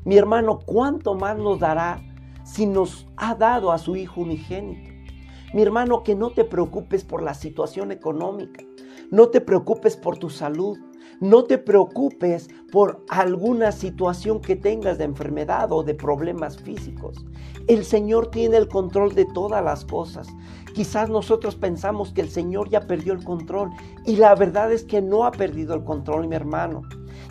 Mi 0.05 0.17
hermano, 0.17 0.59
¿cuánto 0.67 1.15
más 1.15 1.39
nos 1.39 1.61
dará 1.61 2.03
si 2.43 2.67
nos 2.67 3.07
ha 3.17 3.37
dado 3.37 3.71
a 3.71 3.79
su 3.79 3.95
Hijo 3.95 4.23
unigénito? 4.23 4.91
Mi 5.55 5.63
hermano, 5.63 6.03
que 6.03 6.17
no 6.17 6.31
te 6.31 6.45
preocupes 6.45 7.05
por 7.05 7.23
la 7.23 7.35
situación 7.35 7.93
económica. 7.93 8.65
No 9.13 9.29
te 9.29 9.41
preocupes 9.41 9.97
por 9.97 10.19
tu 10.19 10.29
salud. 10.29 10.77
No 11.25 11.45
te 11.45 11.57
preocupes 11.57 12.51
por 12.71 13.03
alguna 13.09 13.73
situación 13.73 14.43
que 14.43 14.57
tengas 14.57 14.99
de 14.99 15.05
enfermedad 15.05 15.73
o 15.73 15.83
de 15.83 15.95
problemas 15.95 16.59
físicos. 16.59 17.25
El 17.67 17.87
Señor 17.87 18.27
tiene 18.27 18.59
el 18.59 18.69
control 18.69 19.15
de 19.15 19.25
todas 19.33 19.65
las 19.65 19.87
cosas. 19.87 20.29
Quizás 20.75 21.09
nosotros 21.09 21.55
pensamos 21.55 22.13
que 22.13 22.21
el 22.21 22.29
Señor 22.29 22.69
ya 22.69 22.83
perdió 22.83 23.15
el 23.15 23.25
control 23.25 23.71
y 24.05 24.17
la 24.17 24.35
verdad 24.35 24.71
es 24.71 24.85
que 24.85 25.01
no 25.01 25.25
ha 25.25 25.31
perdido 25.31 25.75
el 25.75 25.83
control, 25.83 26.29
mi 26.29 26.37
hermano. 26.37 26.83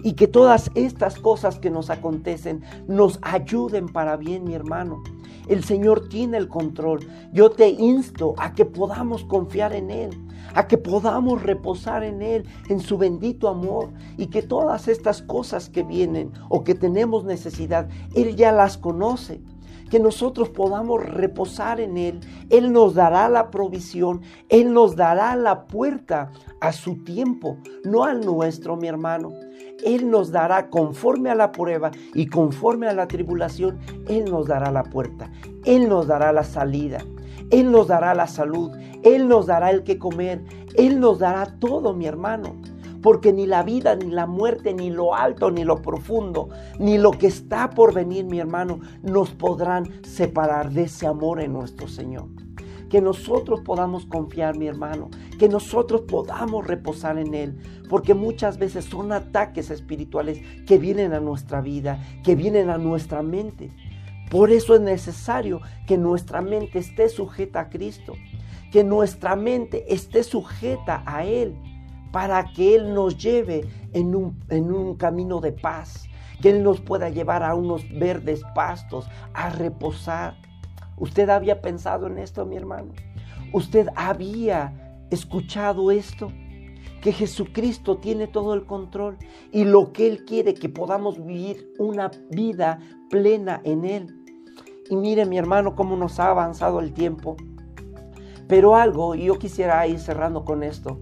Y 0.01 0.13
que 0.13 0.27
todas 0.27 0.71
estas 0.73 1.19
cosas 1.19 1.59
que 1.59 1.69
nos 1.69 1.91
acontecen 1.91 2.63
nos 2.87 3.19
ayuden 3.21 3.89
para 3.89 4.17
bien, 4.17 4.43
mi 4.43 4.55
hermano. 4.55 5.03
El 5.47 5.63
Señor 5.63 6.09
tiene 6.09 6.37
el 6.37 6.47
control. 6.47 7.07
Yo 7.31 7.51
te 7.51 7.69
insto 7.69 8.33
a 8.39 8.55
que 8.55 8.65
podamos 8.65 9.23
confiar 9.25 9.71
en 9.71 9.91
Él 9.91 10.09
a 10.53 10.67
que 10.67 10.77
podamos 10.77 11.43
reposar 11.43 12.03
en 12.03 12.21
Él, 12.21 12.45
en 12.69 12.79
su 12.79 12.97
bendito 12.97 13.47
amor, 13.47 13.89
y 14.17 14.27
que 14.27 14.41
todas 14.41 14.87
estas 14.87 15.21
cosas 15.21 15.69
que 15.69 15.83
vienen 15.83 16.31
o 16.49 16.63
que 16.63 16.75
tenemos 16.75 17.25
necesidad, 17.25 17.89
Él 18.15 18.35
ya 18.35 18.51
las 18.51 18.77
conoce. 18.77 19.41
Que 19.89 19.99
nosotros 19.99 20.49
podamos 20.49 21.05
reposar 21.05 21.79
en 21.79 21.97
Él. 21.97 22.19
Él 22.49 22.73
nos 22.73 22.95
dará 22.95 23.29
la 23.29 23.51
provisión, 23.51 24.21
Él 24.49 24.73
nos 24.73 24.95
dará 24.95 25.35
la 25.35 25.67
puerta 25.67 26.31
a 26.61 26.71
su 26.71 27.03
tiempo, 27.03 27.57
no 27.83 28.03
al 28.03 28.25
nuestro, 28.25 28.75
mi 28.75 28.87
hermano. 28.87 29.33
Él 29.83 30.09
nos 30.09 30.31
dará 30.31 30.69
conforme 30.69 31.29
a 31.29 31.35
la 31.35 31.51
prueba 31.51 31.91
y 32.15 32.25
conforme 32.25 32.87
a 32.87 32.93
la 32.93 33.07
tribulación, 33.07 33.77
Él 34.07 34.25
nos 34.31 34.47
dará 34.47 34.71
la 34.71 34.83
puerta, 34.83 35.29
Él 35.65 35.87
nos 35.89 36.07
dará 36.07 36.31
la 36.33 36.43
salida. 36.43 37.05
Él 37.53 37.71
nos 37.71 37.87
dará 37.87 38.15
la 38.15 38.25
salud, 38.25 38.71
Él 39.03 39.27
nos 39.27 39.45
dará 39.45 39.69
el 39.69 39.83
que 39.83 39.99
comer, 39.99 40.43
Él 40.73 40.99
nos 40.99 41.19
dará 41.19 41.45
todo, 41.59 41.93
mi 41.93 42.07
hermano. 42.07 42.55
Porque 43.03 43.31
ni 43.31 43.45
la 43.45 43.61
vida, 43.61 43.95
ni 43.95 44.09
la 44.09 44.25
muerte, 44.25 44.73
ni 44.73 44.89
lo 44.89 45.13
alto, 45.13 45.51
ni 45.51 45.63
lo 45.63 45.79
profundo, 45.79 46.49
ni 46.79 46.97
lo 46.97 47.11
que 47.11 47.27
está 47.27 47.69
por 47.69 47.93
venir, 47.93 48.25
mi 48.25 48.39
hermano, 48.39 48.79
nos 49.03 49.29
podrán 49.29 50.03
separar 50.03 50.71
de 50.71 50.83
ese 50.83 51.05
amor 51.05 51.41
en 51.41 51.53
nuestro 51.53 51.87
Señor. 51.87 52.25
Que 52.89 53.01
nosotros 53.01 53.61
podamos 53.61 54.07
confiar, 54.07 54.57
mi 54.57 54.65
hermano, 54.65 55.11
que 55.37 55.47
nosotros 55.47 56.01
podamos 56.07 56.65
reposar 56.65 57.19
en 57.19 57.35
Él, 57.35 57.59
porque 57.87 58.15
muchas 58.15 58.57
veces 58.57 58.85
son 58.85 59.11
ataques 59.11 59.69
espirituales 59.69 60.41
que 60.65 60.79
vienen 60.79 61.13
a 61.13 61.19
nuestra 61.19 61.61
vida, 61.61 61.99
que 62.23 62.35
vienen 62.35 62.71
a 62.71 62.79
nuestra 62.79 63.21
mente. 63.21 63.69
Por 64.29 64.51
eso 64.51 64.75
es 64.75 64.81
necesario 64.81 65.61
que 65.85 65.97
nuestra 65.97 66.41
mente 66.41 66.79
esté 66.79 67.09
sujeta 67.09 67.61
a 67.61 67.69
Cristo, 67.69 68.13
que 68.71 68.83
nuestra 68.83 69.35
mente 69.35 69.93
esté 69.93 70.23
sujeta 70.23 71.03
a 71.05 71.25
Él, 71.25 71.55
para 72.11 72.45
que 72.53 72.75
Él 72.75 72.93
nos 72.93 73.17
lleve 73.17 73.67
en 73.93 74.15
un, 74.15 74.39
en 74.49 74.71
un 74.71 74.95
camino 74.95 75.39
de 75.41 75.51
paz, 75.51 76.05
que 76.41 76.49
Él 76.49 76.63
nos 76.63 76.81
pueda 76.81 77.09
llevar 77.09 77.43
a 77.43 77.55
unos 77.55 77.83
verdes 77.97 78.41
pastos, 78.55 79.07
a 79.33 79.49
reposar. 79.49 80.35
¿Usted 80.97 81.29
había 81.29 81.61
pensado 81.61 82.07
en 82.07 82.17
esto, 82.17 82.45
mi 82.45 82.55
hermano? 82.55 82.93
¿Usted 83.51 83.87
había 83.95 85.05
escuchado 85.11 85.91
esto? 85.91 86.31
que 87.03 87.11
Jesucristo 87.11 87.97
tiene 87.97 88.27
todo 88.27 88.53
el 88.53 88.65
control 88.65 89.17
y 89.51 89.65
lo 89.65 89.91
que 89.91 90.07
Él 90.07 90.23
quiere 90.23 90.53
que 90.53 90.69
podamos 90.69 91.21
vivir 91.23 91.73
una 91.77 92.09
vida 92.31 92.79
plena 93.13 93.61
en 93.63 93.85
Él. 93.85 94.07
Y 94.89 94.95
mire 94.95 95.27
mi 95.27 95.37
hermano 95.37 95.75
cómo 95.75 95.95
nos 95.95 96.19
ha 96.19 96.31
avanzado 96.31 96.79
el 96.79 96.93
tiempo. 96.93 97.35
Pero 98.47 98.75
algo, 98.75 99.13
y 99.13 99.25
yo 99.25 99.37
quisiera 99.37 99.85
ir 99.85 99.99
cerrando 99.99 100.43
con 100.43 100.63
esto, 100.63 100.99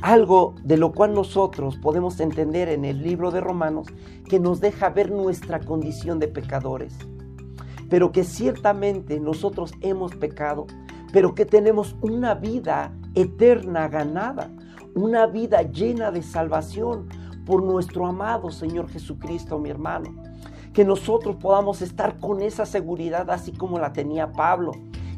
algo 0.00 0.54
de 0.64 0.78
lo 0.78 0.92
cual 0.92 1.12
nosotros 1.12 1.76
podemos 1.76 2.18
entender 2.20 2.70
en 2.70 2.86
el 2.86 3.02
libro 3.02 3.30
de 3.30 3.42
Romanos, 3.42 3.88
que 4.26 4.40
nos 4.40 4.62
deja 4.62 4.88
ver 4.88 5.10
nuestra 5.10 5.60
condición 5.60 6.18
de 6.18 6.28
pecadores. 6.28 6.96
Pero 7.90 8.10
que 8.10 8.24
ciertamente 8.24 9.20
nosotros 9.20 9.74
hemos 9.82 10.16
pecado, 10.16 10.66
pero 11.12 11.34
que 11.34 11.44
tenemos 11.44 11.94
una 12.00 12.34
vida 12.34 12.90
eterna 13.14 13.88
ganada, 13.88 14.50
una 14.94 15.26
vida 15.26 15.60
llena 15.60 16.10
de 16.10 16.22
salvación 16.22 17.06
por 17.44 17.62
nuestro 17.62 18.06
amado 18.06 18.50
Señor 18.50 18.88
Jesucristo, 18.88 19.58
mi 19.58 19.68
hermano 19.68 20.33
que 20.74 20.84
nosotros 20.84 21.36
podamos 21.36 21.80
estar 21.80 22.18
con 22.18 22.42
esa 22.42 22.66
seguridad 22.66 23.30
así 23.30 23.52
como 23.52 23.78
la 23.78 23.92
tenía 23.92 24.32
Pablo 24.32 24.72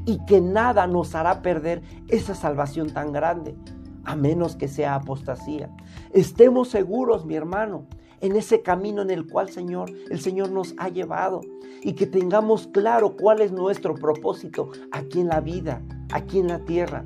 y 0.05 0.25
que 0.27 0.41
nada 0.41 0.87
nos 0.87 1.15
hará 1.17 1.43
perder 1.43 1.83
esa 2.09 2.35
salvación 2.35 2.91
tan 2.91 3.13
grande, 3.13 3.57
a 4.05 4.15
menos 4.15 4.55
que 4.55 4.69
sea 4.69 4.95
apostasía. 4.95 5.75
Estemos 6.13 6.69
seguros, 6.69 7.25
mi 7.25 7.35
hermano, 7.35 7.87
en 8.21 8.37
ese 8.37 8.63
camino 8.63 9.03
en 9.03 9.11
el 9.11 9.27
cual 9.27 9.49
Señor, 9.49 9.91
el 10.11 10.21
Señor 10.21 10.51
nos 10.51 10.75
ha 10.79 10.91
llevado 10.91 11.41
y 11.83 11.95
que 11.95 12.07
tengamos 12.07 12.69
claro 12.69 13.17
cuál 13.17 13.41
es 13.41 13.51
nuestro 13.51 13.95
propósito 13.95 14.71
aquí 14.93 15.21
en 15.21 15.29
la 15.29 15.41
vida, 15.41 15.83
aquí 16.13 16.39
en 16.39 16.49
la 16.49 16.61
tierra. 16.61 17.05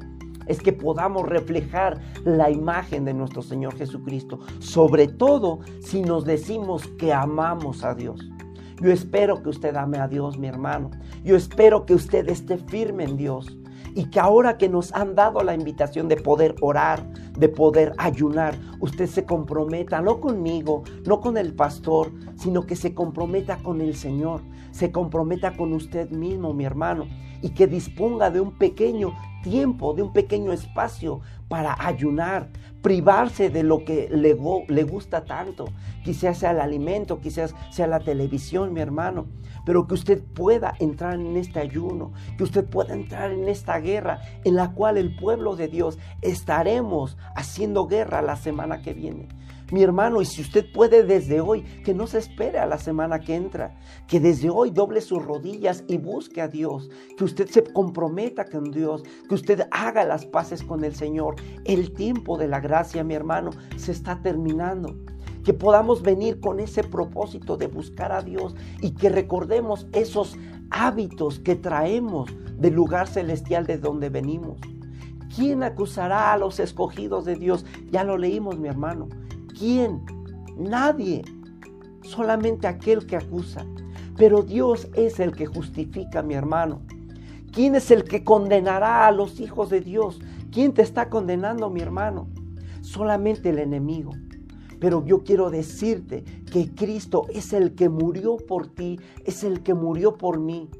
Es 0.51 0.61
que 0.61 0.73
podamos 0.73 1.29
reflejar 1.29 2.01
la 2.25 2.51
imagen 2.51 3.05
de 3.05 3.15
nuestro 3.15 3.41
Señor 3.41 3.77
Jesucristo, 3.77 4.41
sobre 4.59 5.07
todo 5.07 5.61
si 5.81 6.03
nos 6.03 6.25
decimos 6.25 6.89
que 6.99 7.13
amamos 7.13 7.85
a 7.85 7.95
Dios. 7.95 8.29
Yo 8.83 8.91
espero 8.91 9.45
que 9.45 9.49
usted 9.49 9.77
ame 9.77 9.99
a 9.99 10.09
Dios, 10.09 10.39
mi 10.39 10.49
hermano. 10.49 10.91
Yo 11.23 11.37
espero 11.37 11.87
que 11.87 11.95
usted 11.95 12.29
esté 12.29 12.59
firme 12.59 13.05
en 13.05 13.17
Dios. 13.17 13.57
Y 13.95 14.11
que 14.11 14.19
ahora 14.19 14.59
que 14.59 14.69
nos 14.69 14.93
han 14.93 15.15
dado 15.15 15.41
la 15.45 15.55
invitación 15.55 16.09
de 16.09 16.17
poder 16.17 16.57
orar, 16.63 17.09
de 17.39 17.49
poder 17.49 17.93
ayunar, 17.99 18.57
usted 18.81 19.07
se 19.07 19.25
comprometa, 19.25 20.01
no 20.01 20.21
conmigo, 20.21 20.83
no 21.07 21.21
con 21.21 21.37
el 21.37 21.55
pastor, 21.55 22.13
sino 22.35 22.67
que 22.67 22.75
se 22.75 22.93
comprometa 22.93 23.57
con 23.59 23.81
el 23.81 23.95
Señor, 23.95 24.41
se 24.73 24.91
comprometa 24.91 25.57
con 25.57 25.73
usted 25.75 26.11
mismo, 26.11 26.55
mi 26.55 26.65
hermano, 26.65 27.07
y 27.43 27.51
que 27.51 27.67
disponga 27.67 28.31
de 28.31 28.41
un 28.41 28.53
pequeño 28.53 29.15
tiempo, 29.43 29.95
de 29.95 30.03
un 30.03 30.13
pequeño 30.13 30.53
espacio 30.53 31.21
para 31.49 31.77
ayunar, 31.79 32.49
privarse 32.83 33.51
de 33.51 33.63
lo 33.63 33.85
que 33.85 34.09
le, 34.11 34.37
le, 34.69 34.83
gusta 34.85 35.25
tanto. 35.25 35.67
Quizás 36.05 36.39
sea 36.39 36.53
el 36.53 36.61
alimento, 36.61 37.21
quizás 37.21 37.55
sea 37.71 37.87
la 37.87 38.01
televisión, 38.01 38.73
mi 38.73 38.81
hermano. 38.81 39.27
Pero 39.67 39.87
que 39.87 39.95
usted 39.95 40.23
pueda 40.23 40.75
entrar 40.79 41.15
en 41.15 41.37
este 41.37 41.61
ayuno, 41.61 42.13
que 42.39 42.45
usted 42.45 42.65
pueda 42.65 42.95
entrar 42.95 43.31
en 43.31 43.49
esta 43.49 43.79
guerra 43.79 44.21
en 44.45 44.55
la 44.57 44.73
cual 44.73 44.97
el 44.97 45.17
pueblo 45.17 45.57
de 45.57 45.69
Dios 45.69 45.99
estaremos 46.23 47.19
haciendo 47.35 47.87
guerra 47.87 48.23
la 48.23 48.37
semana 48.37 48.81
que 48.81 48.95
viene. 48.95 49.29
Mi 49.71 49.83
hermano, 49.83 50.21
y 50.21 50.25
si 50.25 50.43
usted 50.43 50.67
puede 50.73 51.05
desde 51.05 51.41
hoy, 51.41 51.63
que 51.85 51.95
no 51.95 52.07
se 52.07 52.19
espere 52.19 52.59
a 52.59 52.67
la 52.67 52.79
semana 52.79 53.21
que 53.21 53.37
entra, 53.37 53.79
que 54.09 54.19
desde 54.19 54.51
hoy 54.51 54.71
doble 54.71 55.01
sus 55.01 55.25
rodillas 55.25 55.85
y 55.87 55.99
busque 55.99 56.41
a 56.41 56.49
Dios, 56.49 56.91
que 57.17 57.25
usted 57.25 57.49
se 57.49 57.63
comprometa 57.63 58.45
con 58.45 58.73
Dios, 58.73 59.05
que 59.29 59.35
usted 59.35 59.69
haga 59.71 60.05
las 60.05 60.27
paces 60.27 60.63
con 60.63 60.85
el 60.85 60.95
Señor. 60.95 61.37
El 61.65 61.93
tiempo 61.93 62.37
de 62.37 62.49
la 62.49 62.59
gracia, 62.61 63.05
mi 63.05 63.15
hermano, 63.15 63.51
se 63.77 63.93
está 63.93 64.21
terminando 64.21 64.97
que 65.45 65.55
podamos 65.55 66.03
venir 66.03 66.41
con 66.41 66.61
ese 66.61 66.83
propósito 66.83 67.57
de 67.57 67.67
buscar 67.67 68.13
a 68.13 68.23
Dios 68.23 68.55
y 68.83 68.91
que 68.91 69.09
recordemos 69.09 69.87
esos 69.93 70.37
hábitos 70.71 71.39
que 71.39 71.57
traemos 71.57 72.31
del 72.59 72.75
lugar 72.75 73.09
celestial 73.09 73.67
de 73.67 73.79
donde 73.79 74.11
venimos. 74.11 74.59
¿Quién 75.35 75.63
acusará 75.63 76.33
a 76.33 76.39
los 76.39 76.59
escogidos 76.61 77.25
de 77.25 77.37
Dios? 77.37 77.65
Ya 77.91 78.05
lo 78.05 78.19
leímos, 78.19 78.59
mi 78.59 78.69
hermano. 78.69 79.09
¿Quién? 79.61 80.07
Nadie. 80.57 81.23
Solamente 82.01 82.67
aquel 82.67 83.05
que 83.05 83.17
acusa. 83.17 83.67
Pero 84.17 84.41
Dios 84.41 84.89
es 84.95 85.21
el 85.21 85.37
que 85.37 85.45
justifica, 85.45 86.23
mi 86.23 86.33
hermano. 86.33 86.81
¿Quién 87.53 87.75
es 87.75 87.91
el 87.91 88.05
que 88.05 88.25
condenará 88.25 89.07
a 89.07 89.13
los 89.13 89.39
hijos 89.39 89.69
de 89.69 89.83
Dios? 89.83 90.19
¿Quién 90.51 90.73
te 90.73 90.81
está 90.81 91.11
condenando, 91.11 91.69
mi 91.69 91.83
hermano? 91.83 92.31
Solamente 92.81 93.51
el 93.51 93.59
enemigo. 93.59 94.13
Pero 94.81 95.05
yo 95.05 95.25
quiero 95.25 95.51
decirte 95.51 96.25
que 96.51 96.75
Cristo 96.75 97.27
es 97.29 97.53
el 97.53 97.75
que 97.75 97.91
murió 97.91 98.39
por 98.39 98.67
ti, 98.67 98.99
es 99.27 99.45
el 99.45 99.63
que 99.63 99.75
murió 99.75 100.17
por 100.17 100.41
mí. 100.41 100.71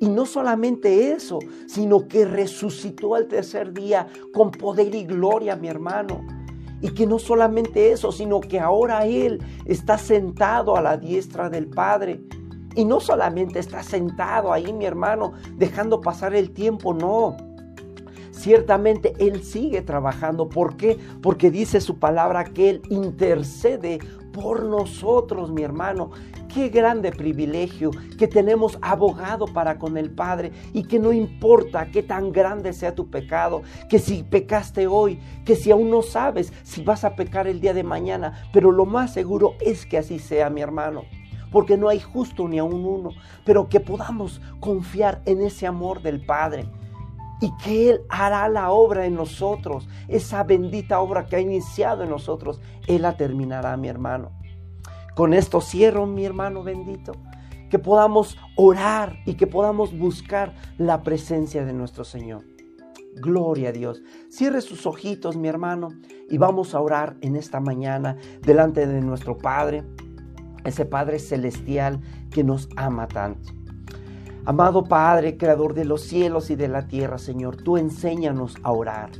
Y 0.00 0.08
no 0.08 0.26
solamente 0.26 1.12
eso, 1.12 1.38
sino 1.68 2.08
que 2.08 2.24
resucitó 2.24 3.14
al 3.14 3.28
tercer 3.28 3.72
día 3.72 4.08
con 4.32 4.50
poder 4.50 4.92
y 4.92 5.04
gloria, 5.04 5.54
mi 5.54 5.68
hermano 5.68 6.43
Y 6.84 6.90
que 6.90 7.06
no 7.06 7.18
solamente 7.18 7.92
eso, 7.92 8.12
sino 8.12 8.42
que 8.42 8.60
ahora 8.60 9.06
Él 9.06 9.42
está 9.64 9.96
sentado 9.96 10.76
a 10.76 10.82
la 10.82 10.98
diestra 10.98 11.48
del 11.48 11.66
Padre. 11.66 12.20
Y 12.76 12.84
no 12.84 13.00
solamente 13.00 13.58
está 13.58 13.82
sentado 13.82 14.52
ahí, 14.52 14.70
mi 14.70 14.84
hermano, 14.84 15.32
dejando 15.56 16.02
pasar 16.02 16.34
el 16.34 16.50
tiempo, 16.50 16.92
no. 16.92 17.38
Ciertamente 18.32 19.14
Él 19.18 19.42
sigue 19.42 19.80
trabajando. 19.80 20.50
¿Por 20.50 20.76
qué? 20.76 20.98
Porque 21.22 21.50
dice 21.50 21.80
su 21.80 21.98
palabra 21.98 22.44
que 22.44 22.68
Él 22.68 22.82
intercede 22.90 23.98
por 24.34 24.62
nosotros, 24.64 25.50
mi 25.50 25.62
hermano. 25.62 26.10
Qué 26.54 26.68
grande 26.68 27.10
privilegio 27.10 27.90
que 28.16 28.28
tenemos 28.28 28.78
abogado 28.80 29.46
para 29.46 29.76
con 29.76 29.96
el 29.96 30.12
Padre 30.12 30.52
y 30.72 30.84
que 30.84 31.00
no 31.00 31.12
importa 31.12 31.86
qué 31.86 32.00
tan 32.00 32.30
grande 32.30 32.72
sea 32.72 32.94
tu 32.94 33.10
pecado, 33.10 33.62
que 33.90 33.98
si 33.98 34.22
pecaste 34.22 34.86
hoy, 34.86 35.18
que 35.44 35.56
si 35.56 35.72
aún 35.72 35.90
no 35.90 36.02
sabes 36.02 36.52
si 36.62 36.84
vas 36.84 37.02
a 37.02 37.16
pecar 37.16 37.48
el 37.48 37.60
día 37.60 37.74
de 37.74 37.82
mañana, 37.82 38.48
pero 38.52 38.70
lo 38.70 38.86
más 38.86 39.12
seguro 39.12 39.54
es 39.60 39.84
que 39.84 39.98
así 39.98 40.20
sea, 40.20 40.48
mi 40.48 40.60
hermano 40.60 41.02
porque 41.50 41.76
no 41.76 41.88
hay 41.88 42.00
justo 42.00 42.48
ni 42.48 42.58
aún 42.58 42.84
uno, 42.84 43.10
pero 43.44 43.68
que 43.68 43.78
podamos 43.78 44.40
confiar 44.58 45.22
en 45.24 45.40
ese 45.40 45.68
amor 45.68 46.02
del 46.02 46.24
Padre 46.24 46.68
y 47.40 47.50
que 47.62 47.90
Él 47.90 48.00
hará 48.08 48.48
la 48.48 48.70
obra 48.70 49.06
en 49.06 49.14
nosotros, 49.14 49.88
esa 50.08 50.42
bendita 50.42 51.00
obra 51.00 51.26
que 51.26 51.36
ha 51.36 51.40
iniciado 51.40 52.02
en 52.02 52.10
nosotros, 52.10 52.60
Él 52.88 53.02
la 53.02 53.16
terminará, 53.16 53.76
mi 53.76 53.86
hermano. 53.86 54.32
Con 55.14 55.32
esto 55.32 55.60
cierro, 55.60 56.06
mi 56.06 56.24
hermano 56.24 56.64
bendito, 56.64 57.12
que 57.70 57.78
podamos 57.78 58.36
orar 58.56 59.18
y 59.26 59.34
que 59.34 59.46
podamos 59.46 59.96
buscar 59.96 60.54
la 60.76 61.02
presencia 61.02 61.64
de 61.64 61.72
nuestro 61.72 62.04
Señor. 62.04 62.44
Gloria 63.16 63.68
a 63.68 63.72
Dios. 63.72 64.02
Cierre 64.28 64.60
sus 64.60 64.86
ojitos, 64.86 65.36
mi 65.36 65.46
hermano, 65.46 65.90
y 66.28 66.38
vamos 66.38 66.74
a 66.74 66.80
orar 66.80 67.16
en 67.20 67.36
esta 67.36 67.60
mañana 67.60 68.16
delante 68.42 68.88
de 68.88 69.00
nuestro 69.00 69.38
Padre, 69.38 69.84
ese 70.64 70.84
Padre 70.84 71.20
celestial 71.20 72.00
que 72.30 72.42
nos 72.42 72.68
ama 72.74 73.06
tanto. 73.06 73.52
Amado 74.46 74.84
Padre, 74.84 75.36
Creador 75.36 75.74
de 75.74 75.84
los 75.84 76.02
cielos 76.02 76.50
y 76.50 76.56
de 76.56 76.68
la 76.68 76.88
tierra, 76.88 77.18
Señor, 77.18 77.56
tú 77.56 77.76
enséñanos 77.76 78.56
a 78.64 78.72
orar. 78.72 79.10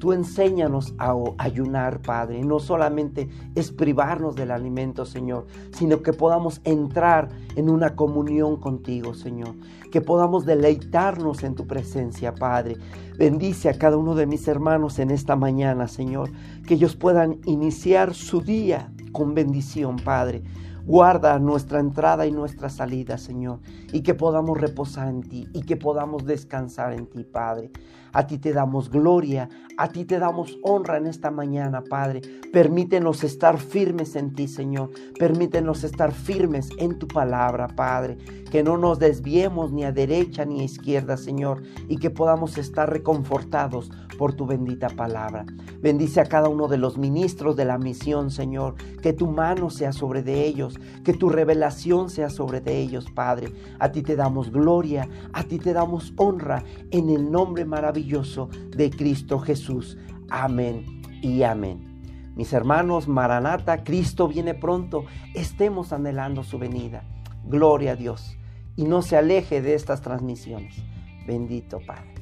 Tú 0.00 0.12
enséñanos 0.12 0.94
a 0.98 1.14
ayunar, 1.36 2.00
Padre. 2.00 2.42
No 2.42 2.58
solamente 2.58 3.28
es 3.54 3.70
privarnos 3.70 4.34
del 4.34 4.50
alimento, 4.50 5.04
Señor, 5.04 5.46
sino 5.72 6.02
que 6.02 6.14
podamos 6.14 6.62
entrar 6.64 7.28
en 7.54 7.68
una 7.68 7.94
comunión 7.94 8.56
contigo, 8.56 9.12
Señor. 9.14 9.54
Que 9.92 10.00
podamos 10.00 10.46
deleitarnos 10.46 11.44
en 11.44 11.54
tu 11.54 11.66
presencia, 11.66 12.34
Padre. 12.34 12.78
Bendice 13.18 13.68
a 13.68 13.78
cada 13.78 13.98
uno 13.98 14.14
de 14.14 14.26
mis 14.26 14.48
hermanos 14.48 14.98
en 14.98 15.10
esta 15.10 15.36
mañana, 15.36 15.86
Señor. 15.86 16.30
Que 16.66 16.74
ellos 16.74 16.96
puedan 16.96 17.38
iniciar 17.44 18.14
su 18.14 18.40
día 18.40 18.90
con 19.12 19.34
bendición, 19.34 19.96
Padre 19.96 20.42
Guarda 20.86 21.38
nuestra 21.38 21.78
entrada 21.78 22.26
y 22.26 22.32
nuestra 22.32 22.68
salida, 22.68 23.18
Señor, 23.18 23.60
y 23.92 24.02
que 24.02 24.14
podamos 24.14 24.58
reposar 24.58 25.08
en 25.08 25.22
ti 25.22 25.46
y 25.52 25.62
que 25.62 25.76
podamos 25.76 26.24
descansar 26.24 26.92
en 26.94 27.06
ti, 27.06 27.22
Padre. 27.22 27.70
A 28.12 28.26
ti 28.26 28.38
te 28.38 28.52
damos 28.52 28.90
gloria, 28.90 29.48
a 29.76 29.88
ti 29.88 30.04
te 30.04 30.18
damos 30.18 30.58
honra 30.62 30.98
en 30.98 31.06
esta 31.06 31.30
mañana, 31.30 31.82
Padre. 31.82 32.20
Permítenos 32.52 33.24
estar 33.24 33.58
firmes 33.58 34.16
en 34.16 34.34
ti, 34.34 34.48
Señor. 34.48 34.90
Permítenos 35.18 35.84
estar 35.84 36.12
firmes 36.12 36.68
en 36.78 36.98
tu 36.98 37.06
palabra, 37.06 37.68
Padre. 37.68 38.18
Que 38.50 38.62
no 38.62 38.76
nos 38.76 38.98
desviemos 38.98 39.72
ni 39.72 39.84
a 39.84 39.92
derecha 39.92 40.44
ni 40.44 40.60
a 40.60 40.64
izquierda, 40.64 41.16
Señor, 41.16 41.62
y 41.88 41.98
que 41.98 42.10
podamos 42.10 42.58
estar 42.58 42.90
reconfortados 42.90 43.90
por 44.18 44.34
tu 44.34 44.44
bendita 44.44 44.88
palabra. 44.88 45.46
Bendice 45.80 46.20
a 46.20 46.26
cada 46.26 46.50
uno 46.50 46.68
de 46.68 46.76
los 46.76 46.98
ministros 46.98 47.56
de 47.56 47.64
la 47.64 47.78
misión, 47.78 48.30
Señor. 48.30 48.74
Que 49.00 49.14
tu 49.14 49.28
mano 49.28 49.70
sea 49.70 49.92
sobre 49.92 50.22
de 50.22 50.44
ellos, 50.44 50.78
que 51.04 51.14
tu 51.14 51.30
revelación 51.30 52.10
sea 52.10 52.28
sobre 52.28 52.60
de 52.60 52.78
ellos, 52.78 53.10
Padre. 53.10 53.52
A 53.78 53.92
ti 53.92 54.02
te 54.02 54.16
damos 54.16 54.50
gloria, 54.50 55.08
a 55.32 55.44
ti 55.44 55.58
te 55.58 55.72
damos 55.72 56.12
honra 56.16 56.64
en 56.90 57.08
el 57.08 57.30
nombre 57.30 57.64
de 58.70 58.90
Cristo 58.90 59.38
Jesús. 59.38 59.96
Amén 60.28 61.02
y 61.22 61.42
amén. 61.42 61.90
Mis 62.36 62.52
hermanos, 62.52 63.08
Maranata, 63.08 63.84
Cristo 63.84 64.28
viene 64.28 64.54
pronto, 64.54 65.04
estemos 65.34 65.92
anhelando 65.92 66.44
su 66.44 66.58
venida. 66.58 67.04
Gloria 67.44 67.92
a 67.92 67.96
Dios. 67.96 68.36
Y 68.76 68.84
no 68.84 69.02
se 69.02 69.16
aleje 69.16 69.60
de 69.60 69.74
estas 69.74 70.00
transmisiones. 70.00 70.76
Bendito 71.26 71.80
Padre. 71.86 72.19